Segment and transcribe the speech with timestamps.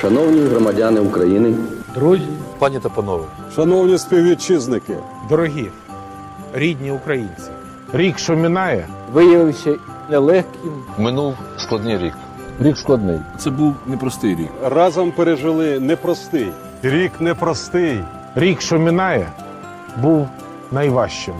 [0.00, 1.54] Шановні громадяни України,
[1.94, 2.28] Друзі,
[2.58, 3.24] Пані та панове,
[3.54, 4.96] Шановні співвітчизники,
[5.28, 5.70] дорогі,
[6.54, 7.50] рідні українці,
[7.92, 9.74] рік, що минає, виявився
[10.10, 10.72] нелегким.
[10.98, 12.14] минув складний рік.
[12.60, 13.18] Рік складний.
[13.38, 14.48] Це був непростий рік.
[14.64, 16.52] разом пережили непростий.
[16.82, 18.00] Рік непростий.
[18.34, 19.26] Рік, що минає,
[19.96, 20.28] був
[20.72, 21.34] найважчим.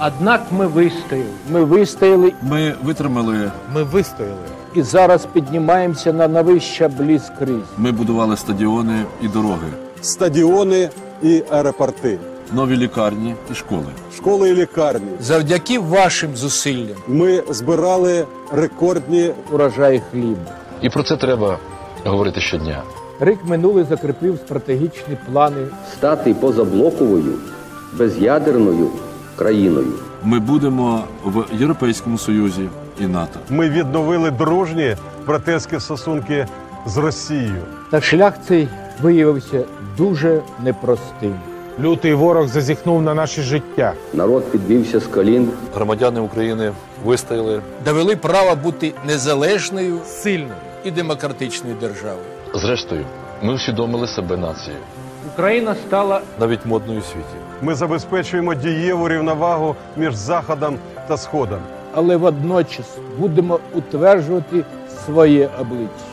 [0.00, 1.30] Однак ми вистояли.
[1.50, 4.36] Ми вистояли Ми витримали, Ми вистояли.
[4.74, 7.68] І зараз піднімаємося на новий щаблі скрізь.
[7.78, 9.68] ми будували стадіони і дороги,
[10.00, 10.90] Стадіони
[11.22, 12.18] і аеропорти,
[12.52, 13.86] нові лікарні і школи.
[14.16, 15.08] школи і лікарні.
[15.20, 20.36] Завдяки вашим зусиллям Ми збирали рекордні Урожай хлібу.
[20.82, 21.58] І про це треба
[22.04, 22.82] говорити щодня.
[23.20, 25.66] Рік минулий закріпив стратегічні плани.
[25.92, 27.34] стати позаблоковою,
[27.92, 28.88] без'ядерною
[29.36, 29.92] країною.
[30.22, 32.68] Ми будемо в Європейському Союзі
[33.00, 33.40] і НАТО.
[33.50, 34.96] Ми відновили дружні
[35.26, 36.46] братерські стосунки
[36.86, 37.62] з Росією.
[37.90, 38.68] Та шлях цей
[39.02, 39.64] виявився
[39.96, 41.34] дуже непростим.
[41.80, 43.92] Лютий ворог зазіхнув на наше життя.
[44.14, 46.72] Народ підвівся з колін, Громадяни України
[47.04, 47.60] вистояли.
[47.84, 50.54] довели право бути незалежною Сильно.
[50.84, 52.24] і демократичною державою.
[52.54, 53.04] Зрештою,
[53.42, 54.82] ми усвідомили себе нацією,
[55.34, 57.36] Україна стала навіть модною у світі.
[57.62, 61.58] Ми забезпечуємо дієву рівновагу між Заходом та Сходом.
[61.98, 64.64] Але водночас будемо утверджувати
[65.04, 66.08] своє обличчя.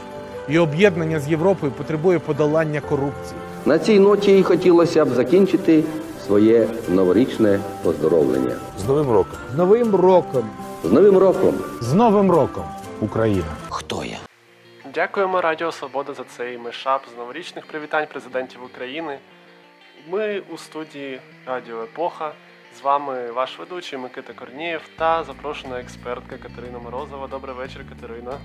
[0.49, 3.39] І об'єднання з Європою потребує подолання корупції.
[3.65, 5.83] На цій ноті і хотілося б закінчити
[6.25, 8.55] своє новорічне поздоровлення.
[8.79, 9.37] З Новим роком!
[9.53, 10.49] З Новим роком!
[10.83, 11.53] З Новим роком!
[11.81, 12.63] З Новим роком,
[13.01, 13.55] Україна!
[13.69, 14.17] Хто я?
[14.93, 19.17] Дякуємо Радіо Свобода за цей мешап з новорічних привітань президентів України.
[20.11, 22.31] Ми у студії Радіо Епоха.
[22.79, 27.27] З вами ваш ведучий Микита Корнієв та запрошена експертка Катерина Морозова.
[27.27, 28.39] Добрий вечір, Катерина.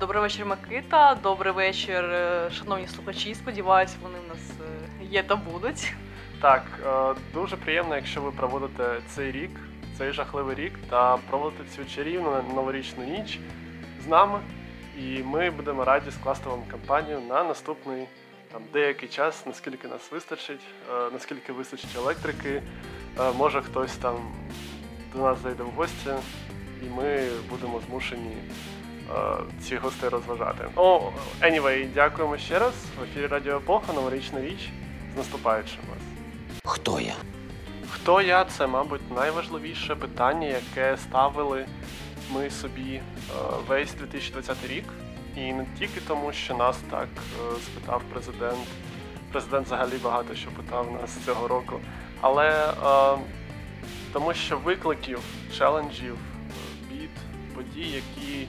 [0.00, 1.18] Добрий вечір, Микита.
[1.22, 3.34] Добрий вечір, е, шановні слухачі.
[3.34, 5.92] Сподіваюсь, вони в нас е, є та будуть.
[6.40, 9.50] Так, е, дуже приємно, якщо ви проводите цей рік,
[9.98, 13.38] цей жахливий рік, та проводите цю чарівну новорічну ніч
[14.04, 14.40] з нами.
[14.98, 18.08] І ми будемо раді скласти вам кампанію на наступний
[18.52, 20.64] там деякий час, наскільки нас вистачить,
[21.12, 22.62] наскільки вистачить електрики.
[23.18, 24.16] Е, Може хтось там
[25.14, 26.10] до нас зайде в гості,
[26.82, 28.36] і ми будемо змушені
[29.10, 29.14] е,
[29.62, 30.64] цих гостей розважати.
[30.76, 31.10] О,
[31.40, 32.72] anyway, дякуємо ще раз.
[33.00, 34.68] В ефірі Радіо Епоха, новорічна річ.
[35.14, 35.98] З наступаючим вас.
[36.64, 37.14] Хто я?
[37.90, 38.44] Хто я?
[38.44, 41.66] Це, мабуть, найважливіше питання, яке ставили
[42.32, 43.02] ми собі е,
[43.68, 44.84] весь 2020 рік.
[45.36, 47.08] І не тільки тому, що нас так
[47.64, 48.66] спитав президент.
[49.32, 51.80] Президент взагалі багато що питав нас цього року.
[52.20, 53.18] Але е,
[54.12, 55.20] тому що викликів,
[55.58, 56.18] челенджів,
[56.90, 57.10] бід,
[57.54, 58.48] подій, які е,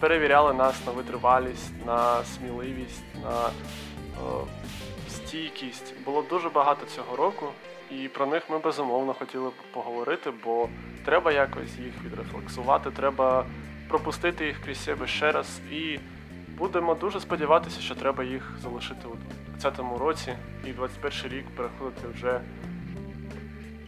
[0.00, 4.44] перевіряли нас на витривалість, на сміливість, на е,
[5.08, 5.94] стійкість.
[6.04, 7.46] Було дуже багато цього року,
[7.90, 10.68] і про них ми безумовно хотіли поговорити, бо
[11.04, 13.44] треба якось їх відрефлексувати, треба
[13.88, 15.60] пропустити їх крізь себе ще раз.
[15.72, 15.98] І
[16.58, 22.40] будемо дуже сподіватися, що треба їх залишити у 2020 році і 21 рік переходити вже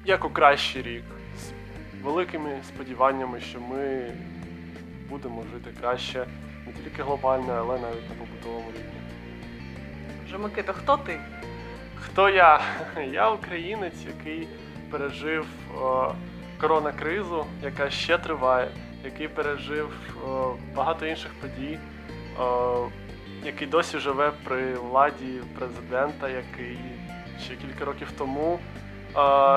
[0.04, 1.04] як у кращий рік,
[1.38, 1.52] з
[2.04, 4.12] великими сподіваннями, що ми
[5.08, 6.26] будемо жити краще
[6.66, 9.00] не тільки глобально, але навіть на побутовому рівні.
[10.26, 11.20] Вже Микита, хто ти?
[11.96, 12.60] Хто я?
[13.12, 14.48] Я українець, який
[14.90, 16.14] пережив е,
[16.60, 18.68] коронакризу, яка ще триває,
[19.04, 20.28] який пережив е,
[20.74, 21.78] багато інших подій,
[22.40, 22.42] е,
[23.46, 26.78] який досі живе при владі президента, який
[27.40, 28.58] ще кілька років тому е,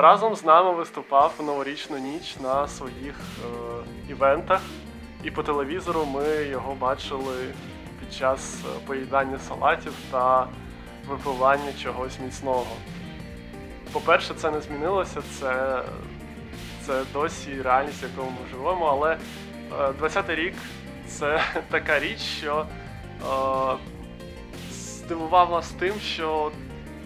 [0.00, 3.48] разом з нами виступав у новорічну ніч на своїх е,
[4.10, 4.60] івентах.
[5.24, 7.54] І по телевізору ми його бачили
[8.00, 10.46] під час е, поїдання салатів та
[11.08, 12.76] випивання чогось міцного.
[13.92, 15.82] По-перше, це не змінилося, це,
[16.86, 19.18] це досі реальність, в якому ми живемо, але е,
[20.02, 20.54] 20-й рік
[21.06, 21.40] це
[21.70, 22.66] така річ, що
[24.70, 26.52] здивував нас тим, що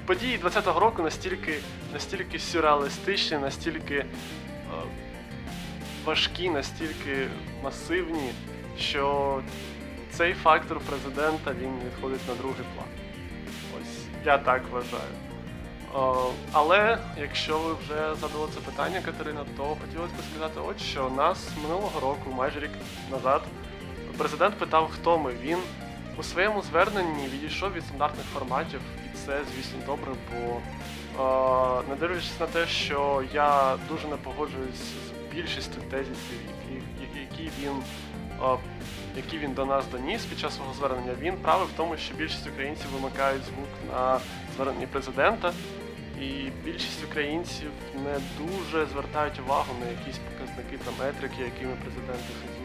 [0.06, 1.54] події 20-го року настільки,
[1.92, 4.06] настільки сюрреалістичні, настільки е,
[6.04, 7.28] важкі, настільки
[7.62, 8.32] масивні,
[8.78, 9.40] що
[10.10, 12.88] цей фактор президента він відходить на другий план.
[13.80, 15.14] Ось я так вважаю.
[16.52, 21.48] Але якщо ви вже задали це питання, Катерина, то хотілося б сказати, от що нас
[21.62, 22.70] минулого року, майже рік
[23.10, 23.42] назад,
[24.18, 25.32] президент питав, хто ми.
[25.42, 25.58] Він
[26.18, 30.60] у своєму зверненні відійшов від стандартних форматів, і це, звісно, добре, бо
[31.22, 36.38] е, не дивлячись на те, що я дуже не погоджуюсь з більшістю тезисів,
[36.70, 37.82] які, які він
[38.42, 38.56] е,
[39.16, 42.46] які він до нас доніс під час свого звернення, він правий в тому, що більшість
[42.46, 44.20] українців вимикають звук на
[44.56, 45.52] зверненні президента,
[46.20, 47.70] і більшість українців
[48.04, 52.63] не дуже звертають увагу на якісь показники та метрики, якими президенти хизуються.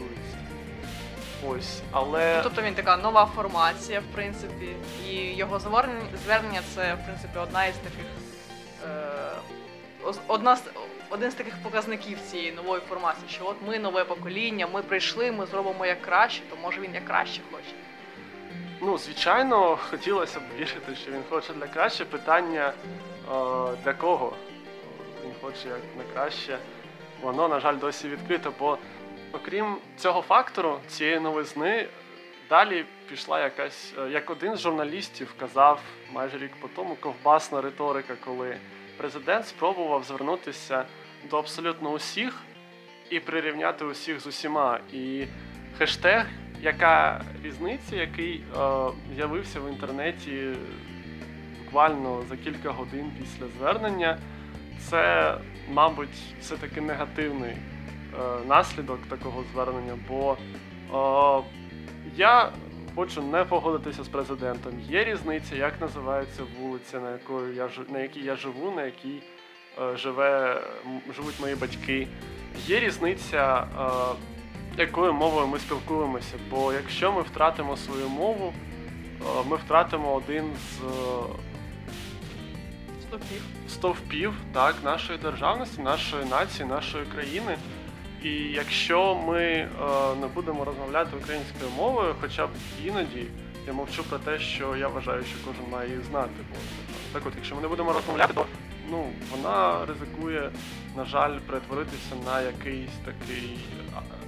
[1.48, 4.76] Ось, але Ну, тобто він така нова формація, в принципі,
[5.08, 8.06] і його звернення, звернення це, в принципі, одна із таких.
[8.84, 10.62] Е, одна з,
[11.10, 15.46] один з таких показників цієї нової формації, що от ми нове покоління, ми прийшли, ми
[15.46, 17.74] зробимо як краще, то може він як краще хоче.
[18.80, 22.04] Ну, звичайно, хотілося б вірити, що він хоче для краще.
[22.04, 23.32] Питання е,
[23.84, 24.32] для кого
[25.24, 26.58] він хоче як на краще.
[27.22, 28.78] Воно, на жаль, досі відкрито, бо
[29.32, 31.88] окрім цього фактору, цієї новизни,
[32.48, 35.80] далі пішла якась, е, як один з журналістів казав
[36.12, 38.56] майже рік по тому, ковбасна риторика, коли
[38.96, 40.84] президент спробував звернутися
[41.30, 42.42] до абсолютно усіх
[43.10, 44.80] і прирівняти усіх з усіма.
[44.92, 45.24] І
[45.78, 46.26] хештег
[46.62, 48.42] яка різниця, який е,
[49.14, 50.48] з'явився в інтернеті
[51.64, 54.18] буквально за кілька годин після звернення,
[54.78, 55.34] це,
[55.72, 57.56] мабуть, все-таки негативний
[58.46, 61.42] наслідок такого звернення, бо е,
[62.16, 62.50] я
[62.94, 64.72] хочу не погодитися з президентом.
[64.80, 69.22] Є різниця, як називається вулиця, на якої я на якій я живу, на якій
[69.82, 70.62] е, живе,
[71.16, 72.08] живуть мої батьки.
[72.66, 73.66] Є різниця.
[73.80, 74.16] Е,
[74.80, 76.34] якою мовою ми спілкуємося.
[76.50, 78.52] Бо якщо ми втратимо свою мову,
[79.20, 80.88] е, ми втратимо один з е,
[83.02, 83.42] Стопів.
[83.68, 87.56] стовпів так, нашої державності, нашої нації, нашої країни.
[88.24, 89.68] І якщо ми е,
[90.20, 92.50] не будемо розмовляти українською мовою, хоча б
[92.84, 93.26] іноді
[93.66, 96.30] я мовчу про те, що я вважаю, що кожен має її знати.
[96.50, 96.56] Бо
[97.12, 98.46] так от, якщо ми не будемо розмовляти, то
[98.90, 100.50] ну вона ризикує,
[100.96, 103.58] на жаль, перетворитися на якийсь такий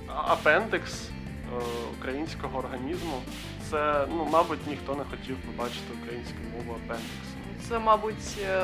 [0.06, 1.62] апендекс е,
[1.98, 3.22] українського організму.
[3.70, 7.42] Це, ну, мабуть, ніхто не хотів побачити українську мову апендексом.
[7.68, 8.62] Це, мабуть, е,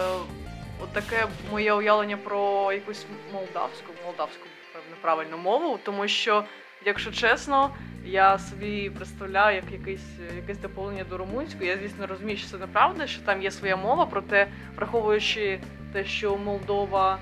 [0.93, 6.45] таке моє уявлення про якусь молдавську, молдавську певно, правильну мову, тому що,
[6.85, 7.71] якщо чесно,
[8.05, 10.07] я собі представляю як якесь,
[10.37, 11.71] якесь доповнення до румунської.
[11.71, 15.61] Я, звісно, розумію, що це неправда, що там є своя мова, проте, враховуючи
[15.93, 17.19] те, що Молдова,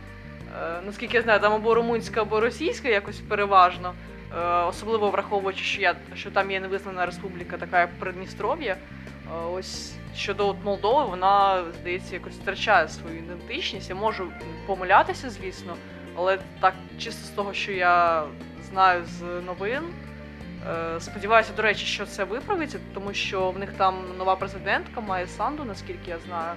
[0.63, 3.95] е, наскільки я знаю, там або румунська, або російська якось переважно.
[4.39, 8.77] е, Особливо враховуючи, що я що там є невизнана республіка, така як Придністров'я.
[9.33, 13.89] Е, Ось щодо от Молдови, вона здається якось втрачає свою ідентичність.
[13.89, 14.33] Я можу
[14.67, 15.77] помилятися, звісно,
[16.17, 18.25] але так чисто з того, що я
[18.71, 19.83] знаю з новин.
[20.69, 25.27] е, Сподіваюся, до речі, що це виправиться, тому що в них там нова президентка Майя
[25.27, 26.57] Санду, наскільки я знаю,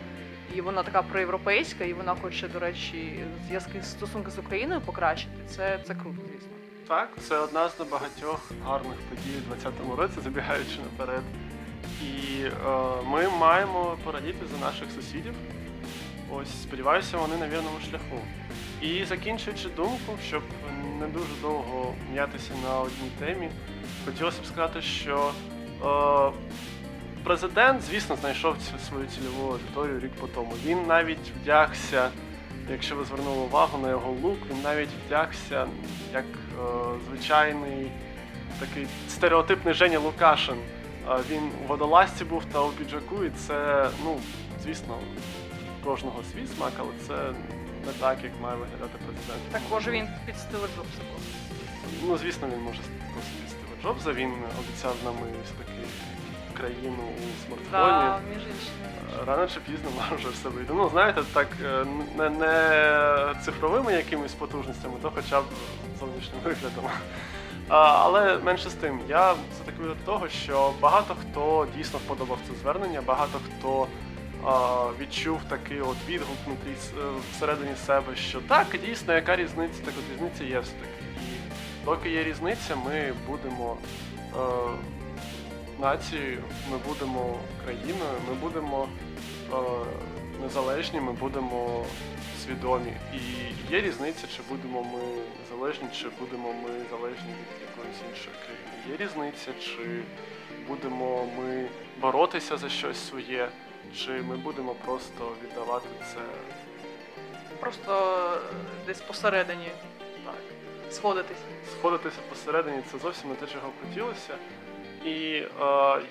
[0.56, 5.32] і вона така проєвропейська, і вона хоче, до речі, зв'язки стосунки з Україною покращити.
[5.48, 6.50] Це, це круто, звісно.
[6.88, 11.22] Так, це одна з небагатьох гарних подій у 2020 році, забігаючи наперед.
[12.02, 12.50] І е,
[13.06, 15.34] ми маємо порадіти за наших сусідів.
[16.32, 18.22] Ось, сподіваюся, вони на вірному шляху.
[18.82, 20.44] І закінчуючи думку, щоб
[21.00, 23.50] не дуже довго м'ятися на одній темі,
[24.06, 25.32] хотілося б сказати, що
[25.86, 26.32] е,
[27.24, 28.56] президент, звісно, знайшов
[28.88, 30.54] свою цільову аудиторію рік по тому.
[30.66, 32.10] Він навіть вдягся,
[32.72, 35.68] якщо ви звернули увагу на його лук, він навіть вдягся
[36.14, 36.64] як е,
[37.08, 37.92] звичайний
[38.60, 40.58] такий стереотипний Женя Лукашин.
[41.30, 44.20] Він у водолазці був та у піджаку, і це, ну,
[44.64, 44.98] звісно,
[45.84, 47.14] кожного свій смак, але це
[47.86, 49.50] не так, як має виглядати президент.
[49.52, 51.32] Так може він під Стива Джобса просто.
[52.08, 52.80] Ну, звісно, він може
[53.14, 54.14] просто під Стива Джобса.
[54.14, 55.80] Він обіцяв нам ось таки
[56.58, 57.72] країну у смартфоні.
[57.72, 59.26] Да, між іншим.
[59.28, 60.74] Рано чи пізно може все вийде.
[60.74, 61.86] Ну, знаєте, так е,
[62.18, 65.44] не, не цифровими якимись потужностями, то хоча б
[66.00, 66.86] зовнішнім виглядом.
[67.70, 73.02] Але менше з тим, я затикую до того, що багато хто дійсно вподобав це звернення,
[73.02, 73.88] багато хто
[75.02, 80.16] відчув такий от відгук внутрі е, всередині себе, що так, дійсно, яка різниця, так от
[80.16, 81.04] різниця є все таки.
[81.16, 83.78] І доки є різниця, ми будемо
[84.18, 84.40] е,
[85.80, 88.88] нацією, ми будемо країною, ми будемо
[89.54, 89.56] е,
[90.42, 91.86] незалежні, ми будемо
[92.46, 92.94] свідомі.
[93.14, 93.20] І
[93.72, 95.00] є різниця, чи будемо ми
[95.40, 98.90] незалежні, чи будемо ми залежні від якоїсь іншої країни.
[99.00, 100.02] Є різниця, чи
[100.68, 101.68] будемо ми
[102.02, 103.50] боротися за щось своє,
[103.98, 106.20] чи ми будемо просто віддавати це
[107.60, 107.92] Просто
[108.36, 108.56] е,
[108.88, 109.68] десь посередині
[110.26, 110.36] так.
[110.92, 111.38] сходитись.
[111.72, 114.36] сходитися посередині це зовсім не те, чого хотілося.
[115.06, 115.48] І е,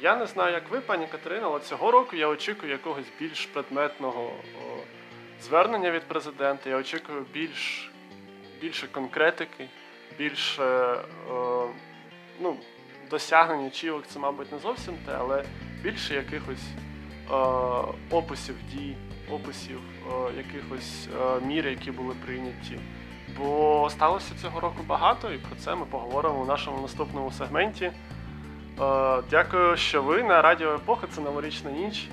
[0.02, 4.32] я не знаю, як ви, пані Катерина, але цього року я очікую якогось більш предметного
[5.42, 6.70] звернення від президента.
[6.70, 7.90] Я очікую більш,
[8.60, 9.68] більше конкретики,
[10.18, 11.66] більше, е,
[12.40, 12.56] ну,
[13.10, 15.44] досягнення очівок це, мабуть, не зовсім те, але
[15.82, 16.66] більше якихось
[17.30, 17.34] е,
[18.10, 18.96] описів дій,
[19.30, 21.08] описів е, якихось
[21.42, 22.78] мір, які були прийняті.
[23.38, 27.92] Бо сталося цього року багато, і про це ми поговоримо у нашому наступному сегменті.
[29.30, 32.08] Дякую, що ви на Радіо Епоха, це новорічна ніч.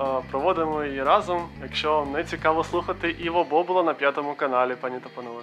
[0.00, 1.48] Е, проводимо її разом.
[1.62, 5.42] Якщо вам не цікаво слухати Іво Бобула на п'ятому каналі, пані та панове.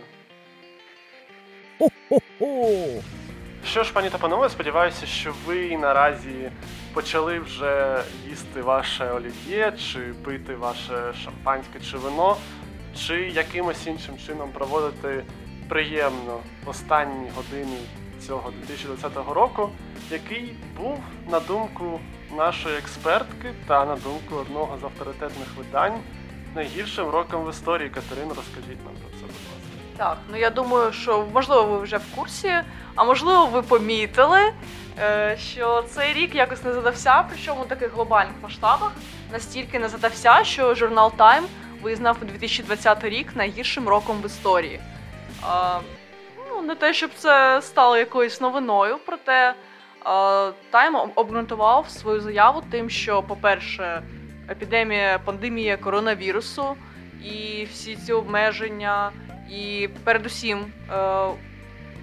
[3.65, 6.51] Що ж, пані та панове, сподіваюся, що ви наразі
[6.93, 12.37] почали вже їсти ваше олів'є, чи пити ваше шампанське чи вино,
[12.95, 15.23] чи якимось іншим чином проводити
[15.69, 17.77] приємно останні години
[18.27, 19.69] цього 2020 року,
[20.11, 20.99] який був,
[21.31, 21.99] на думку
[22.37, 25.99] нашої експертки та на думку одного з авторитетних видань,
[26.55, 27.89] найгіршим роком в історії.
[27.89, 29.63] Катерина, розкажіть нам про це, будь ласка.
[29.97, 32.53] Так, ну я думаю, що можливо ви вже в курсі,
[32.95, 34.53] а можливо, ви помітили,
[34.99, 38.91] е, що цей рік якось не задався, причому в таких глобальних масштабах
[39.31, 41.43] настільки не задався, що журнал Time
[41.81, 44.79] визнав 2020 рік найгіршим роком в історії.
[46.49, 49.53] Ну, не те, щоб це стало якоюсь новиною, проте
[50.03, 54.03] об- обґрунтував свою заяву тим, що, по-перше,
[54.49, 56.75] епідемія, пандемія коронавірусу
[57.23, 59.11] і всі ці обмеження.
[59.51, 61.27] І передусім, е,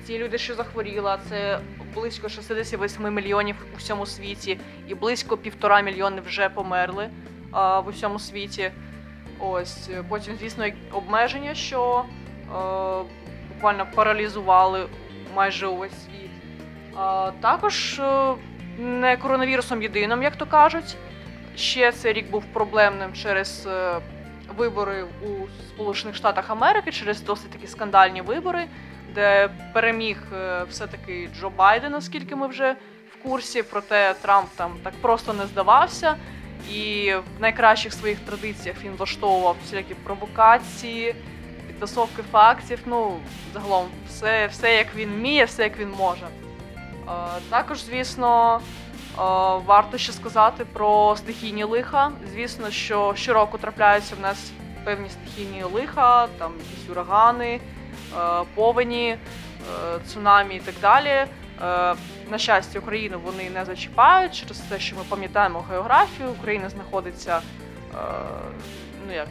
[0.07, 1.59] ті люди, що захворіли, це
[1.95, 7.09] близько 68 мільйонів у всьому світі, і близько півтора мільйони вже померли
[7.53, 8.71] в усьому світі.
[9.39, 13.05] Ось потім, звісно, обмеження, що е,
[13.55, 14.87] буквально паралізували
[15.35, 15.67] майже.
[15.67, 16.10] А
[17.41, 18.35] також е,
[18.79, 20.97] не коронавірусом єдиним, як то кажуть.
[21.57, 24.01] Ще цей рік був проблемним через е,
[24.57, 25.29] вибори у
[25.69, 28.65] Сполучених Штатах Америки, через досить такі скандальні вибори,
[29.15, 32.77] де переміг е, все-таки Джо Байден, оскільки ми вже
[33.13, 36.17] в курсі, проте Трамп там так просто не здавався.
[36.73, 41.15] І в найкращих своїх традиціях він влаштовував всілякі провокації,
[41.67, 42.79] підтасовки фактів.
[42.87, 43.17] Ну,
[43.53, 46.27] загалом, все, все як він вміє, все як він може.
[47.11, 49.21] Е, Також, звісно, е,
[49.67, 52.11] варто ще сказати про стихійні лиха.
[52.33, 54.51] Звісно, що щороку трапляються в нас
[54.85, 57.61] певні стихійні лиха, там якісь урагани,
[58.19, 59.17] е, повені,
[60.07, 61.27] цунамі і так далі.
[62.31, 66.29] На щастя, Україну вони не зачіпають через те, що ми пам'ятаємо географію.
[66.31, 67.41] Україна знаходиться
[69.07, 69.27] ну, як,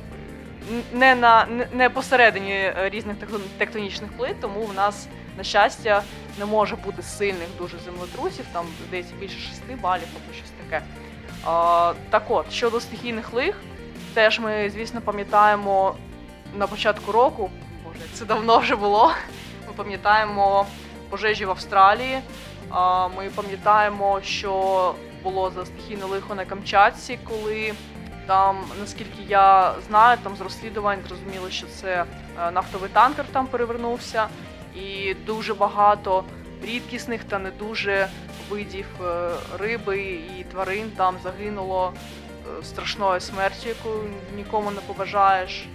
[0.94, 5.08] не, на, не- посередині різних тектон- тектонічних плит, тому в нас,
[5.40, 6.04] на щастя,
[6.40, 10.86] не може бути сильних дуже землетрусів, там здається більше 6 балів або щось таке.
[11.46, 13.56] А, так от, щодо стихійних лих,
[14.14, 15.96] теж ми, звісно, пам'ятаємо
[16.56, 17.50] на початку року,
[17.84, 19.12] боже, це давно вже було.
[19.68, 20.66] Ми пам'ятаємо
[21.10, 22.20] пожежі в Австралії.
[22.70, 27.74] А, Ми пам'ятаємо, що було за стихійне лихо на Камчатці, коли
[28.28, 32.06] там, наскільки я знаю, там з розслідувань зрозуміло, що це
[32.40, 34.28] е, нафтовий танкер там перевернувся,
[34.82, 36.24] і дуже багато
[36.64, 38.08] рідкісних та не дуже
[38.50, 40.00] видів е, риби
[40.40, 43.90] і тварин там загинуло е, страшною смертю, яку
[44.36, 45.66] нікому не побажаєш.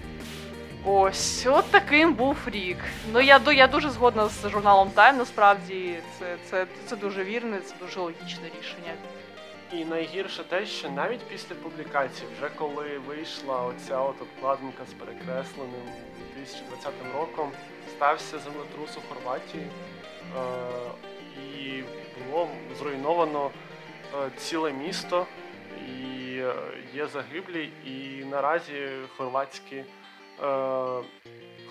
[0.87, 2.77] Ось, от таким був рік.
[3.13, 7.75] Ну я, я дуже згодна з журналом Time, насправді це, це, це дуже вірне, це
[7.81, 8.93] дуже логічне рішення.
[9.73, 15.83] І найгірше те, що навіть після публікації, вже коли вийшла оця от обкладинка з перекресленим
[16.37, 17.51] 2020 роком,
[17.97, 20.41] стався землетрус у Хорватії, е,
[21.57, 21.83] і
[22.31, 22.49] було
[22.79, 23.51] зруйновано
[24.15, 25.27] е, ціле місто,
[25.89, 26.55] і е,
[26.95, 29.85] є загиблі, і наразі хорватські,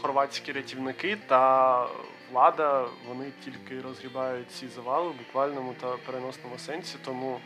[0.02, 1.88] хорватські рятівники та
[2.32, 6.98] влада вони тільки розгрібають ці завали в буквальному та переносному сенсі.
[7.06, 7.40] Тому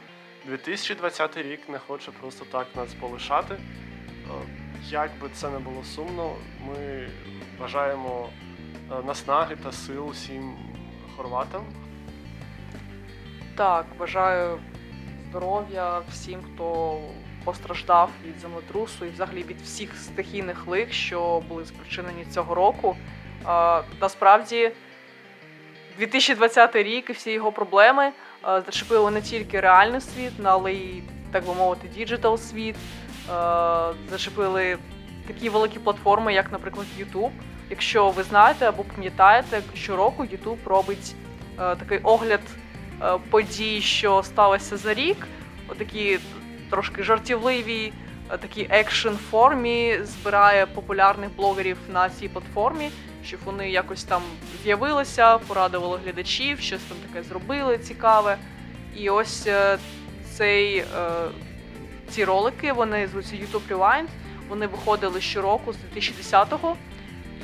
[0.45, 3.57] 2020 рік не хоче просто так нас полишати.
[4.89, 6.35] Як би це не було сумно,
[6.67, 7.09] ми
[7.59, 8.29] бажаємо
[9.05, 10.53] наснаги та сил усім
[11.17, 11.65] хорватам.
[13.55, 14.59] Так, бажаю
[15.29, 16.97] здоров'я всім, хто
[17.43, 22.95] постраждав від землетрусу і взагалі від всіх стихійних лих, що були спричинені цього року.
[23.47, 24.71] Е, насправді,
[25.97, 28.11] 2020 рік і всі його проблеми е,
[28.65, 32.75] зачепили не тільки реальний світ, але й, так би мовити, digital світ.
[32.75, 34.77] Е, Зачепили
[35.27, 37.31] такі великі платформи, як, наприклад, YouTube.
[37.69, 41.15] Якщо ви знаєте або пам'ятаєте, щороку YouTube робить
[41.59, 42.41] е, такий огляд
[43.01, 45.27] е, подій, що сталося за рік,
[45.67, 46.19] отакі
[46.69, 47.93] трошки жартівливі
[48.31, 52.89] е, такій екшн формі збирає популярних блогерів на цій платформі,
[53.25, 54.21] щоб вони якось там
[54.63, 58.37] з'явилися, порадували глядачів, щось там таке зробили цікаве.
[58.95, 59.77] І ось е,
[60.33, 60.85] цей, е,
[62.09, 64.07] ці ролики, вони звуться YouTube Rewind,
[64.49, 66.75] вони виходили щороку з 2010-го.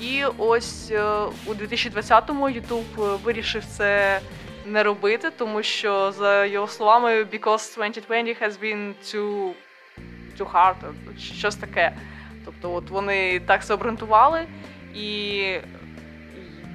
[0.04, 1.04] І ось е,
[1.46, 4.20] у 2020-му YouTube вирішив це
[4.66, 9.52] не робити, тому що, за його словами, because 2020 has been too,
[10.40, 10.76] too hard,
[11.18, 11.94] щось таке.
[12.46, 14.48] Тобто, от вони так це обґрунтували,
[14.96, 15.58] і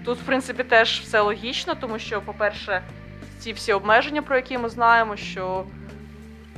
[0.04, 2.82] тут, в принципі, теж все логічно, тому що, по-перше,
[3.38, 5.64] ці всі обмеження, про які ми знаємо, що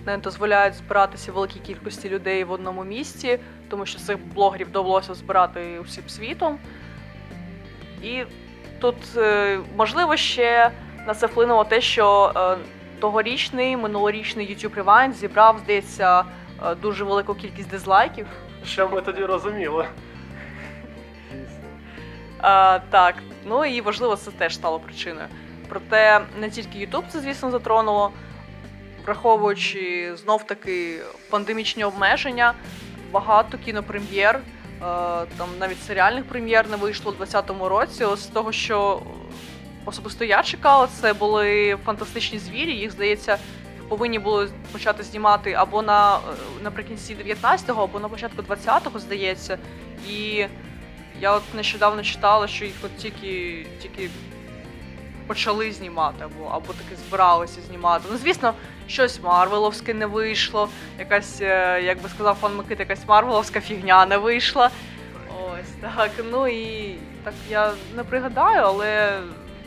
[0.06, 3.38] не дозволяють збиратися великій кількості людей в одному місці,
[3.70, 6.58] тому що цих блогерів довелося збирати усім світом.
[8.02, 8.22] І
[8.80, 10.70] тут, е, можливо, ще
[11.06, 12.56] на це вплинуло те, що е,
[13.00, 16.24] тогорічний, минулорічний YouTube Rewind зібрав, здається,
[16.62, 18.26] е, дуже велику кількість дизлайків.
[18.64, 19.86] Що ми тоді розуміли?
[22.38, 25.26] А, так, ну і можливо, це теж стало причиною.
[25.68, 28.12] Проте не тільки YouTube це, звісно, затронуло,
[29.04, 31.00] враховуючи знов таки
[31.30, 32.54] пандемічні обмеження,
[33.12, 34.42] багато кінопрем'єр, е,
[35.36, 38.22] там навіть серіальних прем'єр не вийшло у 2020 році.
[38.22, 39.02] З того, що
[39.84, 42.72] особисто я чекала, це були фантастичні звірі.
[42.72, 43.38] Їх здається,
[43.88, 46.20] повинні були почати знімати або на е,
[46.62, 49.58] наприкінці 19-го, або на початку 20-го, здається.
[50.08, 50.46] І
[51.20, 54.10] я от нещодавно читала, що їх от тільки, тільки
[55.30, 58.04] почали знімати, або, або таки збиралися знімати.
[58.10, 58.54] Ну, звісно,
[58.88, 60.68] щось Марвеловське не вийшло,
[60.98, 64.70] якась, е, як би сказав пан Микита, якась Марвеловська фігня не вийшла.
[65.28, 66.10] Ось так.
[66.30, 66.94] Ну і
[67.24, 69.20] так я не пригадаю, але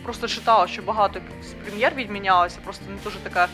[0.03, 2.59] просто читала, що багато з прем'єр відмінялося.
[2.63, 3.47] Просто не дуже така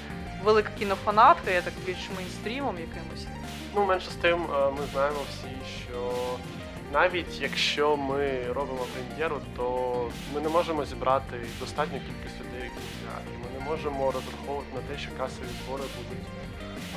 [0.43, 3.27] велика кінофанатка, я так більш мейнстрімом якимось.
[3.75, 6.11] Ну, менше з тим, е, ми знаємо всі, що
[6.93, 13.33] навіть якщо ми робимо прем'єру, то ми не можемо зібрати достатню кількість людей в кінотеатрі.
[13.43, 16.27] Ми не можемо розраховувати на те, що касові збори будуть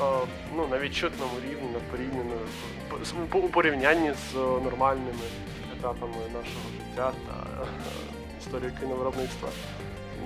[0.01, 0.27] е,
[0.57, 2.35] ну, на відчутному рівні, на порівняно
[3.33, 5.27] у порівнянні з нормальними
[5.79, 7.67] етапами нашого життя та е,
[8.41, 9.49] історії кіновиробництва.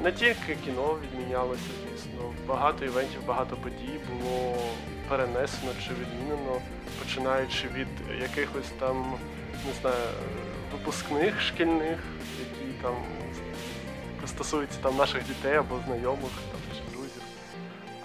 [0.03, 4.57] Не тільки кіно відмінялося, звісно, багато івентів, багато подій було
[5.09, 6.61] перенесено чи відмінено,
[6.99, 7.89] починаючи від
[8.21, 9.15] якихось там,
[9.67, 10.09] не знаю,
[10.73, 11.99] випускних шкільних,
[12.39, 12.95] які там
[14.27, 17.23] стосуються там наших дітей або знайомих там, чи друзів.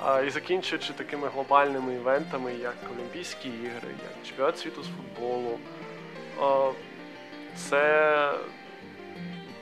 [0.04, 5.60] А, і закінчуючи такими глобальними івентами, як Олімпійські ігри, як Чемпіонат світу з футболу.
[6.42, 6.72] А,
[7.56, 8.34] це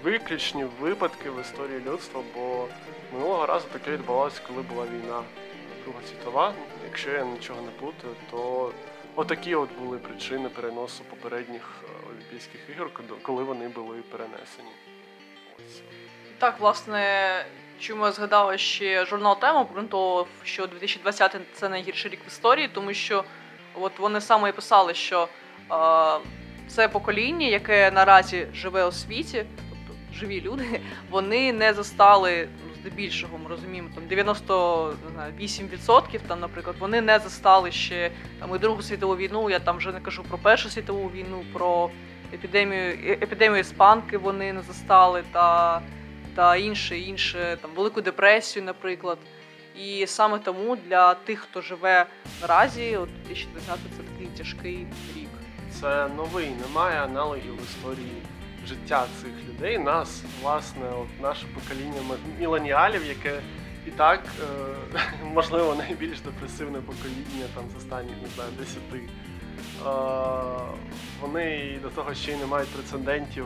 [0.04, 2.68] виключні випадки в історії людства, бо
[3.14, 5.24] минулого разу таке відбувалося, коли була війна
[5.84, 6.54] Друга світова.
[6.86, 8.72] Якщо я нічого не плутаю, то
[9.20, 12.90] отакі от були причини переносу попередніх е, Олімпійських ігор,
[13.22, 14.70] коли- вони були перенесені.
[15.58, 15.82] Ось.
[16.38, 17.46] Так, власне,
[17.80, 22.94] чому я згадала ще журнал Тема обґрунтовував, що 2020 це найгірший рік в історії, тому
[22.94, 23.24] що
[23.74, 25.28] от вони саме і писали, що
[25.72, 26.20] е,
[26.68, 32.48] це покоління, яке наразі живе у світі, тобто живі люди, вони не застали
[32.82, 39.16] здебільшого, ми розуміємо, там 98% там, наприклад, вони не застали ще там і Другу світову
[39.16, 39.50] війну.
[39.50, 41.90] Я там вже не кажу про Першу світову війну, про
[42.34, 45.82] епідемію, е- епідемію іспанки вони не застали та
[46.36, 49.18] та інше, інше, там Велику депресію, наприклад.
[49.78, 52.06] І саме тому для тих, хто живе
[52.42, 55.30] наразі, от 2020 це такий тяжкий рік.
[55.82, 58.22] Це новий, немає аналогів в історії
[58.70, 59.78] життя цих людей.
[59.78, 62.02] Нас, власне, от наше покоління
[62.40, 63.42] міленіалів, яке
[63.88, 64.24] і так,
[64.94, 65.00] е,
[65.34, 68.98] можливо, найбільш депресивне покоління там з останніх, не знаю, десяти.
[68.98, 69.90] Е,
[71.22, 73.46] вони до того ще й не мають прецедентів,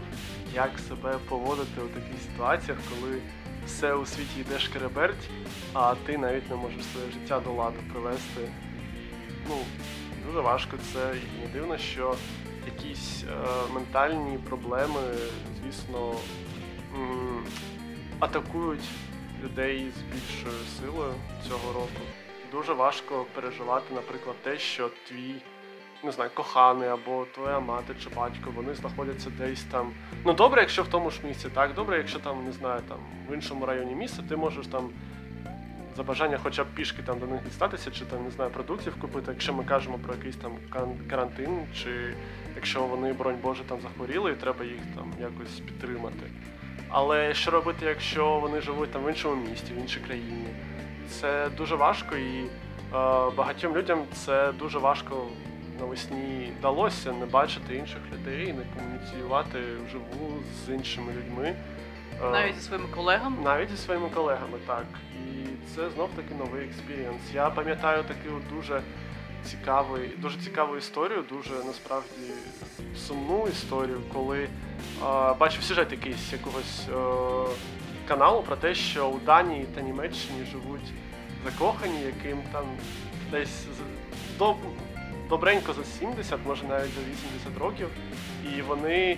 [0.54, 3.18] як себе поводити у таких ситуаціях, коли
[3.66, 5.30] все у світі йде шкереберть,
[5.74, 8.52] а ти навіть не можеш своє життя до ладу привести.
[9.50, 9.56] Ну,
[10.26, 12.16] дуже важко це і не дивно, що
[12.84, 15.02] якісь е, ментальні проблеми,
[15.62, 16.16] звісно,
[18.20, 18.90] атакують
[19.44, 21.14] людей з більшою силою
[21.48, 22.02] цього року.
[22.52, 25.36] Дуже важко переживати, наприклад, те, що твій
[26.04, 29.94] не знаю, коханий або твоя мати чи батько, вони знаходяться десь там.
[30.26, 32.98] Ну добре, якщо в тому ж місці, так добре, якщо там не знаю, там
[33.30, 34.90] в іншому районі міста, ти можеш там
[35.96, 39.32] за бажання хоча б пішки там до них дістатися, чи там не знаю, продуктів купити,
[39.32, 40.52] якщо ми кажемо про якийсь там
[41.10, 42.14] карантин, чи
[42.56, 46.32] якщо вони, бронь Боже, там захворіли, і треба їх там якось підтримати.
[46.90, 50.48] Але що робити, якщо вони живуть там в іншому місті, в іншій країні?
[51.10, 52.50] Це дуже важко і е,
[53.38, 55.28] багатьом людям це дуже важко
[55.80, 61.56] навесні вдалося не бачити інших людей, не комуніціювати вживу з іншими людьми.
[62.24, 63.38] Е, Навіть зі своїми колегами.
[63.44, 64.86] навіть зі своїми колегами, так.
[65.76, 67.22] Це знов таки новий experience.
[67.34, 68.82] Я пам'ятаю таку дуже
[69.46, 72.32] цікавий, дуже цікаву історію, дуже насправді
[72.98, 74.50] сумну історію, коли е,
[75.40, 76.96] бачив сюжет якийсь якогось е,
[78.08, 80.94] каналу про те, що у Данії та Німеччині живуть
[81.46, 82.66] закохані, яким там
[83.32, 83.66] десь
[84.38, 84.56] до,
[85.30, 87.88] добренько за 70, може навіть за 80 років.
[88.44, 89.18] І вони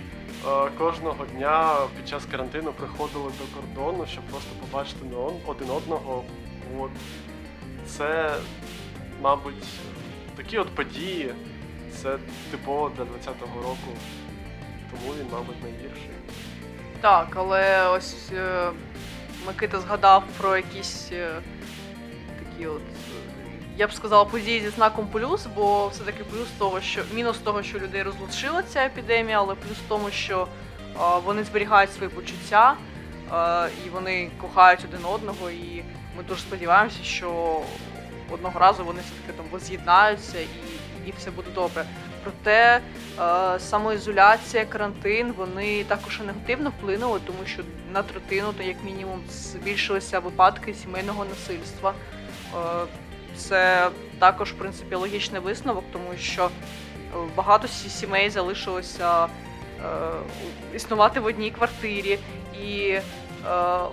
[0.78, 5.06] кожного дня під час карантину приходили до кордону, щоб просто побачити
[5.46, 6.24] один одного.
[6.78, 6.90] От.
[7.86, 8.34] Це,
[9.22, 9.64] мабуть,
[10.36, 11.34] такі от події.
[12.02, 12.18] Це
[12.50, 13.98] типово для 20-го року.
[14.90, 16.10] Тому він, мабуть, найгірший.
[17.00, 18.70] Так, але ось е,
[19.46, 21.30] Микита згадав про якісь е,
[22.38, 22.82] такі от.
[23.78, 27.78] Я б сказала, події зі знаком плюс, бо все-таки плюс того, що мінус того, що
[27.78, 30.48] людей розлучила ця епідемія, але плюс в тому, що
[31.24, 32.76] вони зберігають свої почуття
[33.86, 35.50] і вони кохають один одного.
[35.50, 35.84] І
[36.16, 37.60] ми дуже сподіваємося, що
[38.30, 40.48] одного разу вони все-таки там воз'єднаються і,
[41.06, 41.84] і все буде добре.
[42.24, 42.80] Проте
[43.58, 47.62] самоізоляція, карантин, вони також негативно вплинули, тому що
[47.92, 51.94] на третину, то як мінімум, збільшилися випадки сімейного насильства.
[53.36, 56.50] Це також, в принципі, логічний висновок, тому що е,
[57.36, 59.28] багато сімей залишилося е,
[60.74, 62.18] існувати в одній квартирі.
[62.62, 63.02] І е,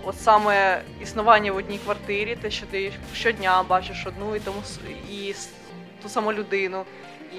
[0.04, 4.62] от саме існування в одній квартирі, те, що ти щодня бачиш одну і тому
[5.10, 5.34] і
[6.02, 6.84] ту саму людину,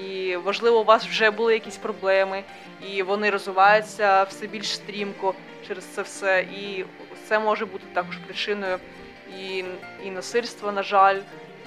[0.04, 2.42] і можливо, у вас вже були якісь проблеми,
[2.90, 5.34] і вони розвиваються все більш стрімко
[5.68, 6.40] через це все.
[6.40, 6.84] І
[7.28, 8.78] це може бути також причиною
[9.40, 9.64] і,
[10.04, 11.20] і насильства, на жаль,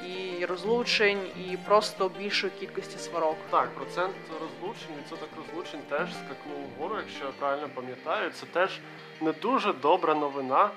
[0.07, 3.38] і розлучень, і просто більшої кількості сварок.
[3.49, 8.31] Так, процент розлучень, відсоток розлучень теж скакнув вгору, якщо я правильно пам'ятаю.
[8.31, 8.79] Це теж
[9.21, 10.69] не дуже добра новина,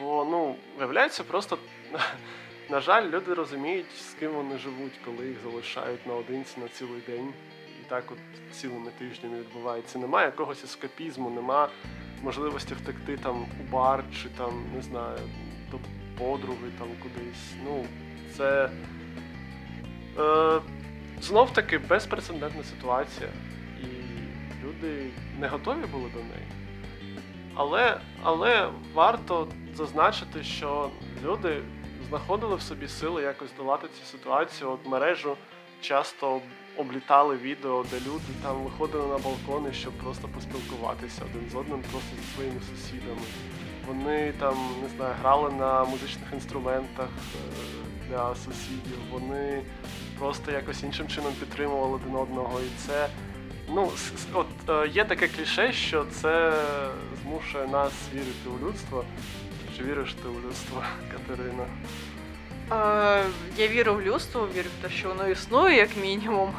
[0.00, 1.58] бо ну, виявляється, просто
[2.70, 7.32] на жаль, люди розуміють, з ким вони живуть, коли їх залишають наодинці на цілий день.
[7.80, 8.18] І так от
[8.56, 9.98] цілими тижнями відбувається.
[9.98, 11.68] Немає якогось ескапізму, нема
[12.22, 15.18] можливості втекти там у бар чи там, не знаю,
[15.70, 15.78] до
[16.18, 17.52] подруги там кудись.
[17.64, 17.86] Ну,
[18.36, 18.70] це.
[20.18, 20.60] Е,
[21.22, 23.28] знов таки безпрецедентна ситуація,
[23.80, 23.86] і
[24.64, 26.46] люди не готові були до неї.
[27.54, 30.90] Але, але варто зазначити, що
[31.24, 31.62] люди
[32.08, 34.70] знаходили в собі сили якось долати цю ситуацію.
[34.70, 35.36] От мережу
[35.80, 36.40] часто
[36.76, 42.16] облітали відео, де люди там виходили на балкони, щоб просто поспілкуватися один з одним, просто
[42.16, 43.20] зі своїми сусідами.
[43.86, 48.98] Вони там, не знаю, грали на музичних інструментах е, для сусідів.
[49.10, 49.62] Вони
[50.18, 52.60] просто якось іншим чином підтримували один одного.
[52.60, 53.08] І це
[53.68, 53.90] ну,
[54.32, 56.52] от е, є таке кліше, що це
[57.22, 59.04] змушує нас вірити у людство.
[59.76, 61.64] Чи віриш ти у людство, Катерина?
[62.72, 63.24] Е,
[63.56, 66.52] я вірю в людство, вірю в те, що воно існує, як мінімум.